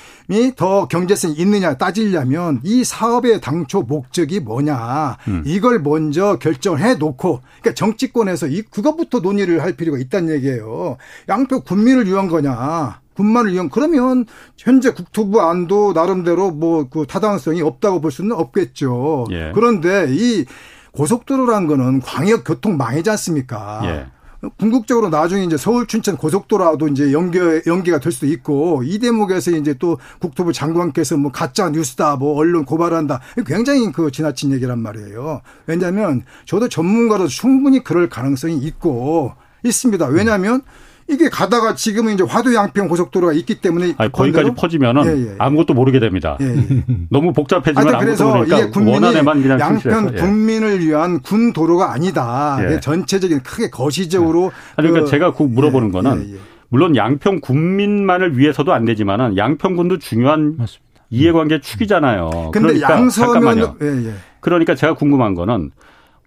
[0.56, 5.42] 더 경제성이 있느냐 따지려면 이 사업의 당초 목적이 뭐냐, 음.
[5.46, 10.96] 이걸 먼저 결정을 해 놓고, 그러니까 정치권에서 이, 그것부터 논의를 할 필요가 있다는 얘기예요.
[11.28, 14.24] 양평 군민을 위한 거냐, 군만을 위한 그러면
[14.56, 19.26] 현재 국토부 안도 나름대로 뭐 그 타당성이 없다고 볼 수는 없겠죠.
[19.30, 19.52] 예.
[19.54, 20.44] 그런데 이
[20.93, 23.80] 고속도로란 거는 광역 교통 망이지 않습니까?
[23.84, 24.07] 예.
[24.57, 29.74] 궁극적으로 나중에 이제 서울 춘천 고속도로도 이제 연계 연계가 될 수도 있고 이 대목에서 이제
[29.74, 35.43] 또 국토부 장관께서 뭐 가짜 뉴스다 뭐 언론 고발한다 굉장히 그 지나친 얘기란 말이에요.
[35.66, 40.07] 왜냐하면 저도 전문가로 충분히 그럴 가능성이 있고 있습니다.
[40.07, 40.89] 왜냐하면 음.
[41.11, 45.34] 이게 가다가 지금은 이제 화도 양평 고속도로가 있기 때문에 아니, 거기까지 퍼지면은 예, 예.
[45.38, 46.38] 아무것도 모르게 됩니다.
[46.40, 46.84] 예, 예.
[47.11, 50.20] 너무 복잡해지면 그래서 아무것도 모르니까 이게 국민이 그냥 양평 예.
[50.20, 52.58] 국민을 위한 군 도로가 아니다.
[52.62, 52.80] 예.
[52.80, 56.38] 전체적인 크게 거시적으로 아니 그러니까 그, 제가 그 물어보는 거는
[56.68, 60.90] 물론 양평 국민만을 위해서도 안 되지만은 양평군도 중요한 맞습니다.
[61.11, 62.50] 이해관계 축이잖아요.
[62.52, 63.76] 근데 그러니까 양서면
[64.40, 65.72] 그러니까 제가 궁금한 거는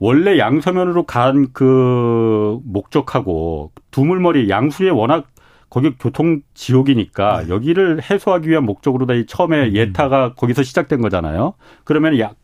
[0.04, 5.28] 원래 양서면으로 간 그 목적하고 두물머리 양수에 워낙
[5.70, 7.50] 거기 교통 지옥이니까 네.
[7.50, 9.76] 여기를 해소하기 위한 목적으로 다 처음에 음.
[9.76, 11.54] 예타가 거기서 시작된 거잖아요.
[11.84, 12.36] 그러면 약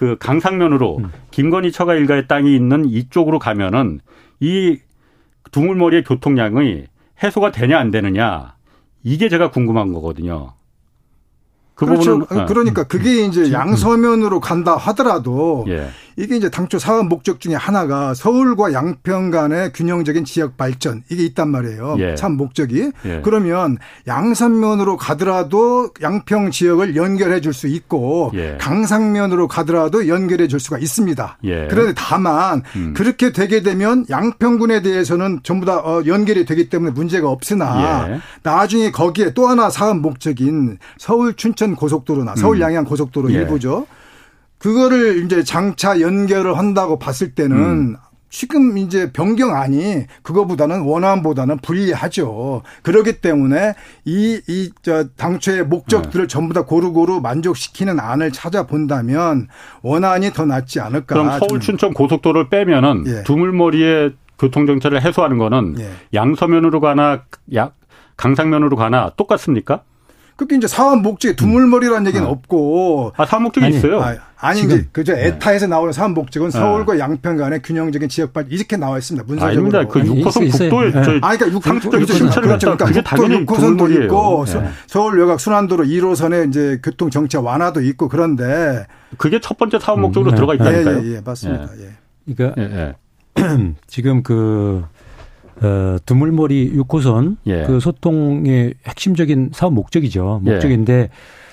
[0.00, 1.12] 그 강상면으로 음.
[1.30, 4.00] 김건희 처가 일가의 땅이 있는 이쪽으로 가면은
[4.40, 4.78] 이
[5.50, 6.84] 두물머리의 교통량이
[7.22, 8.54] 해소가 되냐 안 되느냐
[9.02, 10.54] 이게 제가 궁금한 거거든요.
[11.74, 12.18] 그 그렇죠.
[12.18, 12.46] 부분은, 어.
[12.46, 13.52] 그러니까 그게 이제 음.
[13.52, 15.88] 양서면으로 간다 하더라도 예.
[16.16, 21.48] 이게 이제 당초 사업 목적 중에 하나가 서울과 양평 간의 균형적인 지역 발전 이게 있단
[21.50, 21.96] 말이에요.
[21.98, 22.14] 예.
[22.14, 22.90] 참 목적이.
[23.04, 23.20] 예.
[23.24, 28.56] 그러면 양산면으로 가더라도 양평 지역을 연결해 줄 수 있고 예.
[28.60, 31.38] 강상면으로 가더라도 연결해 줄 수가 있습니다.
[31.44, 31.66] 예.
[31.68, 32.94] 그런데 다만 음.
[32.96, 38.20] 그렇게 되게 되면 양평군에 대해서는 전부 다 어, 연결이 되기 때문에 문제가 없으나 예.
[38.42, 42.62] 나중에 거기에 또 하나 사업 목적인 서울 춘천 고속도로나 서울 음.
[42.62, 43.32] 양양 고속도로 음.
[43.32, 43.86] 일부죠.
[44.60, 47.96] 그거를 이제 장차 연결을 한다고 봤을 때는 음.
[48.28, 52.62] 지금 이제 변경안이 그거보다는 원안보다는 불리하죠.
[52.82, 56.32] 그렇기 때문에 이, 이, 저, 당초의 목적들을 네.
[56.32, 59.48] 전부 다 고루고루 만족시키는 안을 찾아본다면
[59.82, 61.14] 원안이 더 낫지 않을까.
[61.14, 63.22] 그럼 서울 춘천 고속도로를 빼면은 예.
[63.24, 65.90] 두물머리의 교통정체를 해소하는 거는 예.
[66.14, 67.24] 양서면으로 가나
[67.56, 67.72] 야,
[68.16, 69.82] 강상면으로 가나 똑같습니까?
[70.40, 72.30] 그게 이제 사업 목적에 두물머리라는 얘기는 어.
[72.30, 73.12] 없고.
[73.18, 74.02] 아, 사업 목적이 아니, 있어요.
[74.38, 75.26] 아, 니 이제 그저 네.
[75.26, 76.58] 에타에서 나오는 사업 목적은 네.
[76.58, 79.26] 서울과 양평 간의 균형적인 지역 발 이렇게 나와 있습니다.
[79.26, 79.52] 문서적으로.
[79.52, 79.86] 아닙니다.
[79.86, 81.18] 그 6호선 국도에 네.
[81.20, 82.74] 아, 그러니까 6호선 심차를 그렇죠.
[82.74, 84.70] 그러니까 그게 당연히 6호선도 있고 네.
[84.86, 88.86] 서울 여각 순환도로 1호선에 이제 교통 정체 완화도 있고 그런데
[89.18, 91.00] 그게 첫 번째 사업 목적으로 음, 들어가 있다니까요.
[91.00, 91.68] 예, 예, 예 맞습니다.
[91.80, 92.34] 예.
[92.34, 92.94] 그러니까 예,
[93.36, 93.74] 예.
[93.88, 94.86] 지금 그
[95.62, 97.64] 어, 두물머리 6호선 예.
[97.64, 100.42] 그 소통의 핵심적인 사업 목적이죠.
[100.46, 100.50] 예.
[100.50, 101.08] 목적인데 예.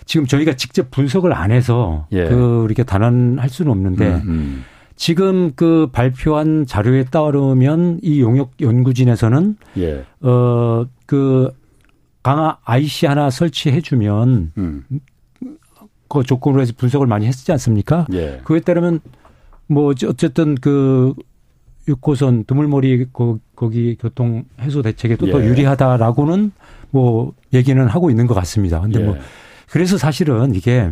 [0.05, 2.25] 지금 저희가 직접 분석을 안 해서 예.
[2.25, 4.63] 그 이렇게 단언할 수는 없는데 음, 음.
[4.95, 10.05] 지금 그 발표한 자료에 따르면 이 용역 연구진에서는 예.
[10.21, 11.51] 어그
[12.23, 14.83] 강화 IC 하나 설치해 주면 음.
[16.09, 18.07] 그 조건으로 해서 분석을 많이 했지 않습니까?
[18.13, 18.39] 예.
[18.45, 19.01] 그에 따르면
[19.67, 21.13] 뭐 어쨌든 그
[21.87, 23.07] 6호선 드물머리
[23.55, 25.45] 거기 교통 해소 대책에 또더 예.
[25.47, 26.51] 유리하다라고는
[26.91, 28.81] 뭐 얘기는 하고 있는 것 같습니다.
[28.81, 29.17] 근데 뭐 예.
[29.17, 29.25] 뭐
[29.69, 30.91] 그래서 사실은 이게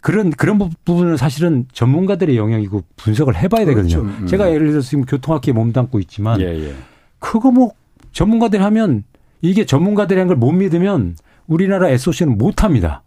[0.00, 4.02] 그런 그런 부분은 사실은 전문가들의 영역이고 분석을 해봐야 되거든요.
[4.02, 4.22] 그렇죠.
[4.22, 4.26] 음.
[4.26, 6.74] 제가 예를 들어서 지금 교통학기에 몸담고 있지만 예, 예.
[7.18, 7.72] 그거 뭐
[8.12, 9.04] 전문가들이 하면
[9.42, 11.16] 이게 전문가들이 한 걸 못 믿으면
[11.46, 13.02] 우리나라 SOC는 못 합니다.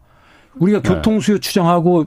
[0.55, 0.89] 우리가 네.
[0.89, 2.05] 교통수요 추정하고 어?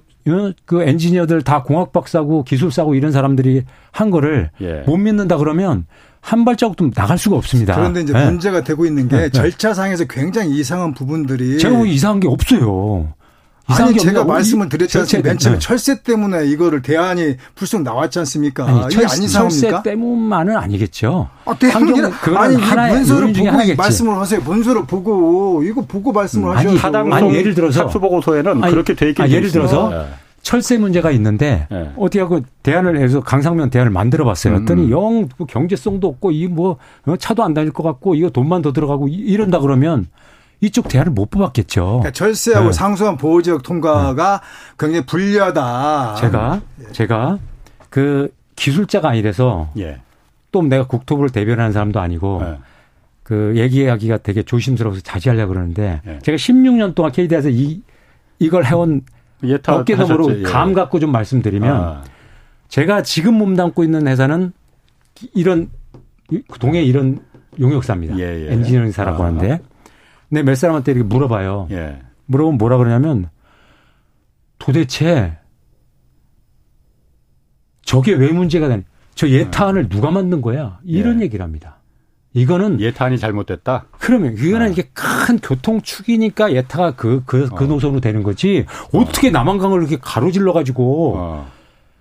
[0.65, 4.83] 그 엔지니어들 다 공학 박사고 기술사고 이런 사람들이 한 거를 예.
[4.87, 5.87] 못 믿는다 그러면
[6.21, 7.75] 한 발자국도 나갈 수가 없습니다.
[7.75, 8.25] 그런데 이제 네.
[8.27, 9.31] 문제가 되고 있는 게 네.
[9.31, 13.15] 절차상에서 굉장히 이상한 부분들이 제가 뭐 이상한 게 없어요.
[13.69, 15.29] 아니 제가 말씀을 드렸지 않습니까?
[15.29, 15.61] 맨 처음에 네.
[15.61, 18.67] 철새 때문에 이거를 대안이 불쑥 나왔지 않습니까?
[18.67, 19.29] 아니, 철, 이상합니까?
[19.51, 21.29] 철새 때문만은 아니겠죠.
[21.45, 23.77] 아, 대안이라 아니 하나의 문서를 보고 하나겠지.
[23.77, 24.41] 말씀을 하세요.
[24.41, 26.71] 문서를 보고 이거 보고 말씀을 음, 하셔야죠.
[26.71, 30.07] 아니, 타당 아니 예를 들어서 탑수 보고서에는 아니, 그렇게 돼 있긴 아, 예를 들어서 네.
[30.41, 31.91] 철새 문제가 있는데 네.
[31.99, 34.55] 어떻게 하고 대안을 해서 강상면 대안을 만들어 봤어요.
[34.55, 34.61] 음.
[34.61, 36.79] 했더니 영 경제성도 없고 이 뭐
[37.19, 40.07] 차도 안 다닐 것 같고 이거 돈만 더 들어가고 이런다 그러면
[40.61, 41.85] 이쪽 대안을 못 뽑았겠죠.
[41.85, 42.73] 그러니까 철새하고 네.
[42.73, 44.77] 상수원 보호 지역 통과가 네.
[44.79, 46.15] 굉장히 불리하다.
[46.17, 46.93] 제가 예.
[46.93, 47.39] 제가
[47.91, 50.01] 그 기술자가 아니라서 예.
[50.51, 52.59] 또 내가 국토부를 대변하는 사람도 아니고 네.
[53.23, 56.19] 그 얘기하기가 되게 조심스러워서 자제하려고 그러는데 예.
[56.21, 57.83] 제가 16년 동안 KD에서 이
[58.41, 59.03] 이걸 해온
[59.67, 60.43] 어깨너머로 예.
[60.43, 62.05] 감 갖고 좀 말씀드리면 아.
[62.69, 64.53] 제가 지금 몸담고 있는 회사는
[65.35, 65.71] 이런
[66.59, 67.21] 동해 이런
[67.61, 68.19] 용역사입니다.
[68.19, 68.53] 예, 예.
[68.53, 69.27] 엔지니어링사라고 아.
[69.27, 69.61] 하는데
[70.29, 71.69] 내몇 사람한테 이렇게 물어봐요.
[71.71, 72.01] 예.
[72.27, 73.31] 물어보면 뭐라 그러냐면
[74.59, 75.39] 도대체
[77.83, 78.83] 저게 왜 문제가 되냐.
[79.15, 79.89] 저 예타안을 음.
[79.89, 80.79] 누가 만든 거야?
[80.85, 81.25] 이런 예.
[81.25, 81.79] 얘기를 합니다.
[82.35, 83.87] 이거는 예타안이 잘못됐다.
[83.99, 84.69] 그러면 이거는 아.
[84.69, 87.67] 이게 큰 교통 축이니까 예타가 그그 그, 그 어.
[87.67, 88.67] 노선으로 되는 거지.
[88.93, 91.15] 어떻게 남한강을 이렇게 가로질러 가지고.
[91.17, 91.51] 어.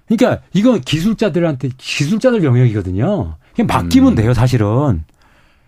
[0.07, 3.35] 그러니까 이건 기술자들한테 기술자들 영역이거든요.
[3.55, 4.15] 그냥 맡기면 음.
[4.15, 5.03] 돼요, 사실은.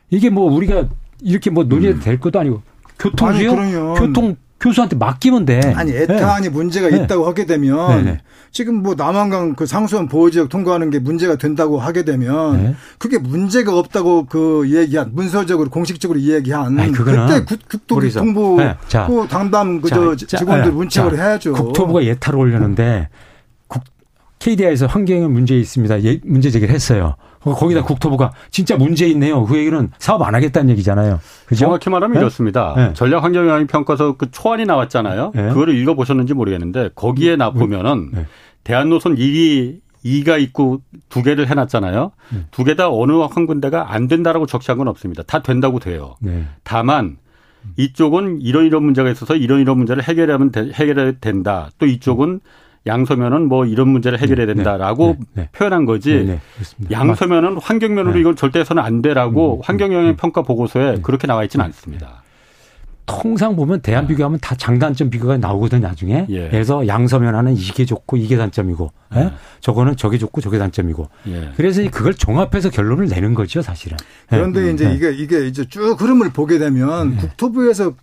[0.09, 0.87] 이게 뭐 우리가
[1.21, 2.19] 이렇게 뭐 논의될 음.
[2.19, 2.61] 것도 아니고
[2.97, 5.61] 교통수요 교통 교수한테 맡기면 돼.
[5.75, 6.49] 아니 에탄이 네.
[6.49, 6.97] 문제가 네.
[6.97, 8.11] 있다고 하게 되면 네.
[8.11, 8.21] 네.
[8.51, 12.75] 지금 뭐 남한강 그 상수원 보호지역 통과하는 게 문제가 된다고 하게 되면 네.
[12.97, 18.75] 그게 문제가 없다고 그 얘기한 문서적으로 공식적으로 이야기한 아니, 그때 국토부 통부 네.
[18.87, 21.53] 자, 그 당담 그저 직원들 문책을 해야죠.
[21.53, 23.07] 국토부가 예타를 올렸는데
[23.67, 23.83] 국,
[24.39, 26.03] KDI에서 환경에 문제 있습니다.
[26.03, 27.15] 예, 문제 제기를 했어요.
[27.43, 29.45] 어, 거기다 국토부가 진짜 문제 있네요.
[29.45, 31.19] 그 얘기는 사업 안 하겠다는 얘기잖아요.
[31.45, 31.65] 그죠?
[31.65, 32.19] 정확히 말하면 네?
[32.19, 32.73] 이렇습니다.
[32.75, 32.93] 네.
[32.93, 35.31] 전략 환경 영향 평가서 그 초안이 나왔잖아요.
[35.33, 35.49] 네.
[35.49, 38.25] 그거를 읽어 보셨는지 모르겠는데 거기에 나 보면은 네.
[38.63, 42.11] 대한 노선 1위 2가 있고 두 개를 해놨잖아요.
[42.33, 42.45] 음.
[42.51, 45.23] 두개 다 어느 한 군데가 안 된다라고 적시한 건 없습니다.
[45.23, 46.15] 다 된다고 돼요.
[46.19, 46.45] 네.
[46.63, 47.17] 다만
[47.75, 51.69] 이쪽은 이런 이런 문제가 있어서 이런 이런 문제를 해결하면 되, 해결해야 된다.
[51.77, 52.39] 또 이쪽은
[52.85, 56.23] 양서면은 뭐 이런 문제를 해결해야 네, 네, 된다라고 네, 네, 표현한 거지.
[56.25, 56.39] 네,
[56.91, 60.15] 양서면은 환경면으로 이건 절대 해서는 안 돼라고 음, 음, 환경영향 음.
[60.15, 62.23] 평가 보고서에 그렇게 나와 있지는 않습니다.
[63.09, 66.27] 통상 보면 대안 비교하면 다 장단점 비교가 나오거든 나중에.
[66.29, 66.47] 예.
[66.49, 69.19] 그래서 양서면 하는 이게 좋고 이게 단점이고, 예.
[69.19, 69.31] 예?
[69.61, 71.09] 저거는 저게 좋고 저게 단점이고.
[71.29, 71.49] 예.
[71.57, 73.97] 그래서 그걸 종합해서 결론을 내는 거죠 사실은.
[74.31, 74.35] 예.
[74.35, 74.71] 그런데 예.
[74.71, 77.95] 이제 이게 이게 이제 쭉 흐름을 보게 되면 국토부에서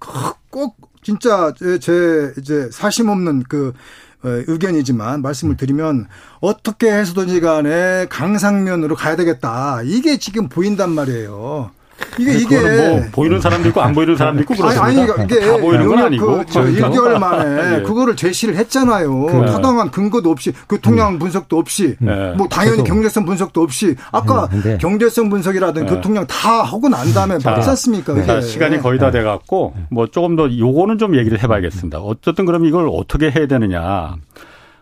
[0.51, 3.75] 꼭 진짜 제, 제 이제 사심 없는 그 어,
[4.23, 6.09] 의견이지만 말씀을 드리면
[6.41, 9.83] 어떻게 해서든지 간에 강상면으로 가야 되겠다.
[9.85, 11.71] 이게 지금 보인단 말이에요.
[12.19, 14.85] 이게 이게 뭐 보이는 사람도 있고 안 보이는 사람도 있고 그렇습니다.
[14.85, 17.83] 아니, 아니 이게 다 보이는 건 아니고 그, 저 1개월 만에 예.
[17.83, 19.27] 그거를 제시를 했잖아요.
[19.27, 21.19] 그, 타당한 근거도 없이 교통량 음.
[21.19, 22.33] 분석도 없이 네.
[22.37, 24.79] 뭐 당연히 경제성 분석도 없이 아까 네.
[24.79, 25.95] 경제성 분석이라든 네.
[25.95, 28.15] 교통량 다 하고 난 다음에 맞지 않습니까?
[28.15, 28.41] 네.
[28.41, 32.01] 시간이 거의 다 돼 갖고 뭐 조금 더 요거는 좀 얘기를 해 봐야겠습니다.
[32.01, 34.17] 어쨌든 그럼 이걸 어떻게 해야 되느냐.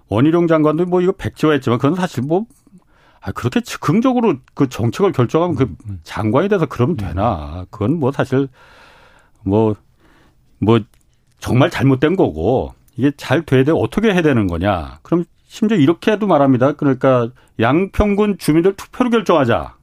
[0.08, 2.44] 원희룡 장관도 뭐 이거 백지화했지만 그건 사실 뭐
[3.24, 7.64] 아, 그렇게 즉흥적으로 그 정책을 결정하면 그 장관이 돼서 그러면 되나.
[7.70, 8.48] 그건 뭐 사실
[9.42, 9.74] 뭐,
[10.58, 10.80] 뭐
[11.38, 13.72] 정말 잘못된 거고 이게 잘 돼야 돼.
[13.74, 14.98] 어떻게 해야 되는 거냐.
[15.02, 16.72] 그럼 심지어 이렇게도 말합니다.
[16.72, 19.74] 그러니까 양평군 주민들 투표로 결정하자.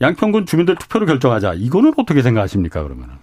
[0.00, 1.54] 양평군 주민들 투표로 결정하자.
[1.54, 3.16] 이거는 어떻게 생각하십니까, 그러면은?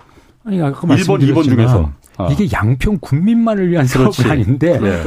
[0.43, 1.91] 아니, 아까 1번, 2번 중에서.
[2.18, 2.30] 어.
[2.32, 5.03] 이게 양평 군민만을 위한 사업이 아닌데 네.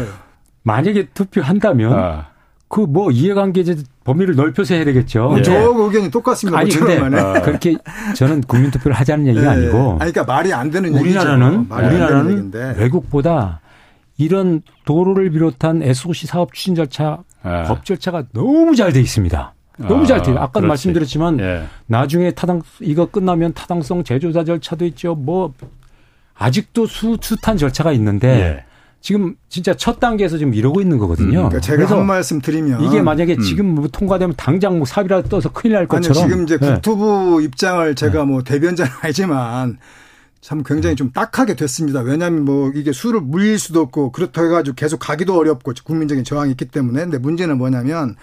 [0.63, 2.31] 만약에 투표한다면 아.
[2.71, 3.65] 그 뭐 이해관계
[4.05, 5.35] 범위를 넓혀서 해야 되겠죠.
[5.39, 5.43] 예.
[5.43, 6.57] 저 의견이 똑같습니다.
[6.61, 7.43] 아니 근데 아.
[7.43, 7.77] 그렇게
[8.15, 9.63] 저는 국민 투표를 하자는 얘기가 네.
[9.63, 9.99] 아니고.
[10.01, 13.61] 아니, 그러니까 말이 안 되는 우리나라는 우리나라는 외국보다
[14.19, 17.65] 이런 도로를 비롯한 SOC 사업 추진 절차, 예.
[17.67, 19.53] 법 절차가 너무 잘 돼 있습니다.
[19.79, 20.33] 너무 아, 잘 돼.
[20.39, 21.65] 아까 말씀드렸지만 예.
[21.87, 25.17] 나중에 타당 이거 끝나면 타당성 제조사 절차도 있죠.
[25.17, 25.53] 뭐
[26.37, 28.29] 아직도 수 수탄 절차가 있는데.
[28.29, 28.70] 예.
[29.01, 31.49] 지금 진짜 첫 단계에서 지금 이러고 있는 거거든요.
[31.49, 33.41] 그러니까 제가 한 말씀 드리면 이게 만약에 음.
[33.41, 36.23] 지금 뭐 통과되면 당장 뭐 사비라도 떠서 큰일 날 것처럼.
[36.23, 36.75] 아니 지금 이제 네.
[36.75, 38.25] 국토부 입장을 제가 네.
[38.25, 39.79] 뭐 대변자는 아니지만
[40.43, 42.01] 참 굉장히 좀 딱하게 됐습니다.
[42.01, 46.67] 왜냐하면 뭐 이게 수를 물릴 수도 없고 그렇다고 해가지고 계속 가기도 어렵고 국민적인 저항이 있기
[46.67, 48.17] 때문에 근데 문제는 뭐냐면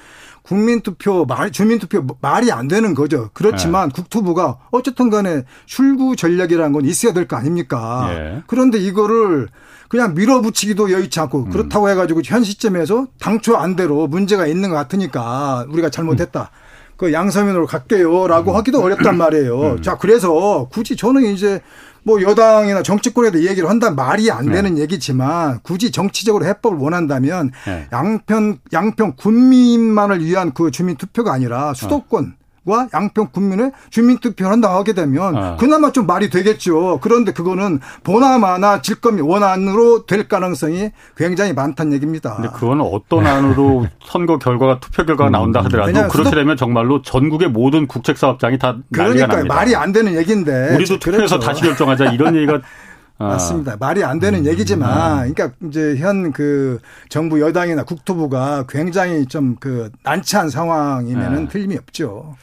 [0.48, 3.30] 국민투표 말 주민투표 말이 안 되는 거죠.
[3.34, 3.94] 그렇지만 네.
[3.96, 8.08] 국토부가 어쨌든 간에 출구 전략이라는 건 있어야 될 거 아닙니까?
[8.10, 8.42] 네.
[8.48, 9.50] 그런데 이거를
[9.90, 11.50] 그냥 밀어붙이기도 여의치 않고 음.
[11.50, 16.52] 그렇다고 해가지고 현 시점에서 당초 안대로 문제가 있는 것 같으니까 우리가 잘못했다.
[16.54, 16.68] 음.
[16.96, 18.56] 그 양서면으로 갈게요라고 음.
[18.56, 19.62] 하기도 어렵단 말이에요.
[19.74, 19.82] 음.
[19.82, 21.62] 자, 그래서 굳이 저는 이제
[22.08, 24.82] 뭐 여당이나 정치권에도 얘기를 한다면 말이 안 되는 네.
[24.82, 27.86] 얘기지만 굳이 정치적으로 해법을 원한다면 네.
[27.92, 32.36] 양편 양평 군민만을 위한 그 주민 투표가 아니라 수도권
[32.68, 35.56] 과 양평 군민의 주민투표를 하게 되면 아.
[35.56, 37.00] 그나마 좀 말이 되겠죠.
[37.02, 42.36] 그런데 그거는 보나마나 질검이 원안으로 될 가능성이 굉장히 많다는 얘기입니다.
[42.36, 46.32] 근데 그거는 어떤 안으로 선거 결과가 투표 결과가 나온다 하더라도 그렇게 수도...
[46.32, 51.40] 되면 정말로 전국의 모든 국책사업장이 다 그러니까 말이 안 되는 얘기인데 우리도 투표해서 그렇죠.
[51.40, 52.62] 다시 결정하자 이런 얘기가 아.
[53.26, 53.78] 맞습니다.
[53.80, 54.46] 말이 안 되는 음.
[54.46, 55.34] 얘기지만, 음.
[55.34, 61.48] 그러니까 이제 현 그 정부 여당이나 국토부가 굉장히 좀 그 난처한 상황이면은 네.
[61.50, 62.36] 틀림이 없죠.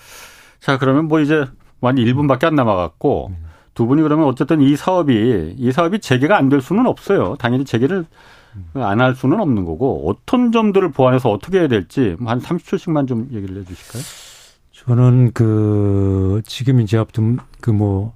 [0.61, 1.45] 자, 그러면 뭐 이제
[1.81, 3.33] 완 1분밖에 안 남아갖고
[3.75, 7.37] 두 분이 그러면 어쨌든 이 사업이 이 사업이 재개가 안 될 수는 없어요.
[7.39, 8.07] 당연히 재개를
[8.75, 13.61] 안 할 수는 없는 거고 어떤 점들을 보완해서 어떻게 해야 될지 한 30초씩만 좀 얘기를
[13.61, 14.03] 해 주실까요?
[14.73, 18.13] 저는 그 지금 이제 아무튼 그뭐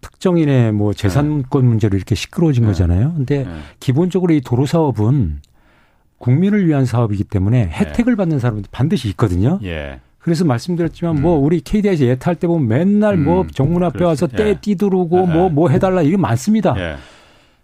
[0.00, 1.68] 특정인의 뭐 재산권 네.
[1.68, 2.68] 문제로 이렇게 시끄러워진 네.
[2.68, 3.14] 거잖아요.
[3.16, 3.50] 근데 네.
[3.80, 5.40] 기본적으로 이 도로 사업은
[6.18, 7.70] 국민을 위한 사업이기 때문에 네.
[7.70, 9.58] 혜택을 받는 사람들 반드시 있거든요.
[9.62, 10.00] 예.
[10.18, 11.38] 그래서 말씀드렸지만 뭐 음.
[11.38, 13.36] 뭐 우리 KDI에서 예탈 때 보면 맨날 뭐 음.
[13.36, 14.08] 뭐 정문 앞에 그렇지.
[14.08, 14.58] 와서 때 예.
[14.60, 16.74] 뛰두르고 뭐뭐 뭐 해달라 이게 많습니다.
[16.78, 16.96] 예.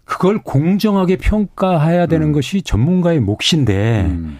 [0.05, 2.31] 그걸 공정하게 평가해야 되는 음.
[2.33, 4.39] 것이 전문가의 몫인데 음.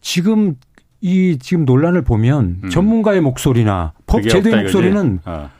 [0.00, 0.56] 지금
[1.00, 2.70] 이 지금 논란을 보면 음.
[2.70, 5.50] 전문가의 목소리나 법 제도의 목소리는 어.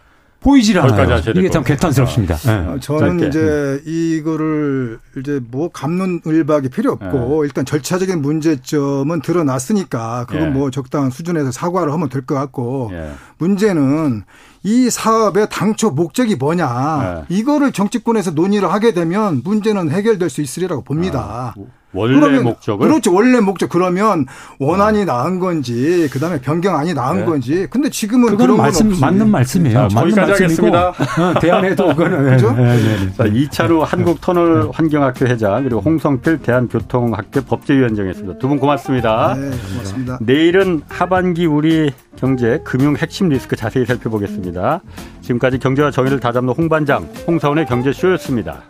[0.44, 1.20] 보이질 않아요.
[1.34, 2.36] 이게 참 개탄스럽습니다.
[2.36, 2.52] 네.
[2.52, 3.26] 어, 저는 짧게.
[3.28, 7.46] 이제 이거를 이제 뭐 감론을박이 필요 없고 네.
[7.46, 10.50] 일단 절차적인 문제점은 드러났으니까 그건 네.
[10.50, 13.10] 뭐 적당한 수준에서 사과를 하면 될 것 같고 예.
[13.38, 14.22] 문제는
[14.62, 17.34] 이 사업의 당초 목적이 뭐냐 네.
[17.36, 21.20] 이거를 정치권에서 논의를 하게 되면 문제는 해결될 수 있으리라고 봅니다.
[21.20, 21.68] 아, 뭐.
[21.94, 23.14] 원래 그러면, 목적을 그렇죠.
[23.14, 24.26] 원래 목적 그러면
[24.58, 25.06] 원안이 음.
[25.06, 27.24] 나은 건지 그다음에 변경안이 나은 네.
[27.24, 27.66] 건지.
[27.70, 29.00] 근데 지금은 그런 말씀 없이.
[29.00, 29.88] 맞는 말씀이에요.
[29.88, 30.94] 자, 맞는 말씀이니다 어,
[31.40, 32.52] 대안에도 그거는 그렇죠?
[32.52, 33.12] 네, 네, 네.
[33.16, 38.38] 자, 2차로 한국 터널 환경학회 회장 그리고 홍성필 대한교통학회 법제위원장이었습니다.
[38.38, 39.34] 두 분 고맙습니다.
[39.38, 40.18] 네, 고맙습니다.
[40.20, 44.80] 내일은 하반기 우리 경제 금융 핵심 리스크 자세히 살펴보겠습니다.
[45.22, 48.62] 지금까지 경제와 정의를 다잡는 홍반장 홍사원의 경제쇼였습니다.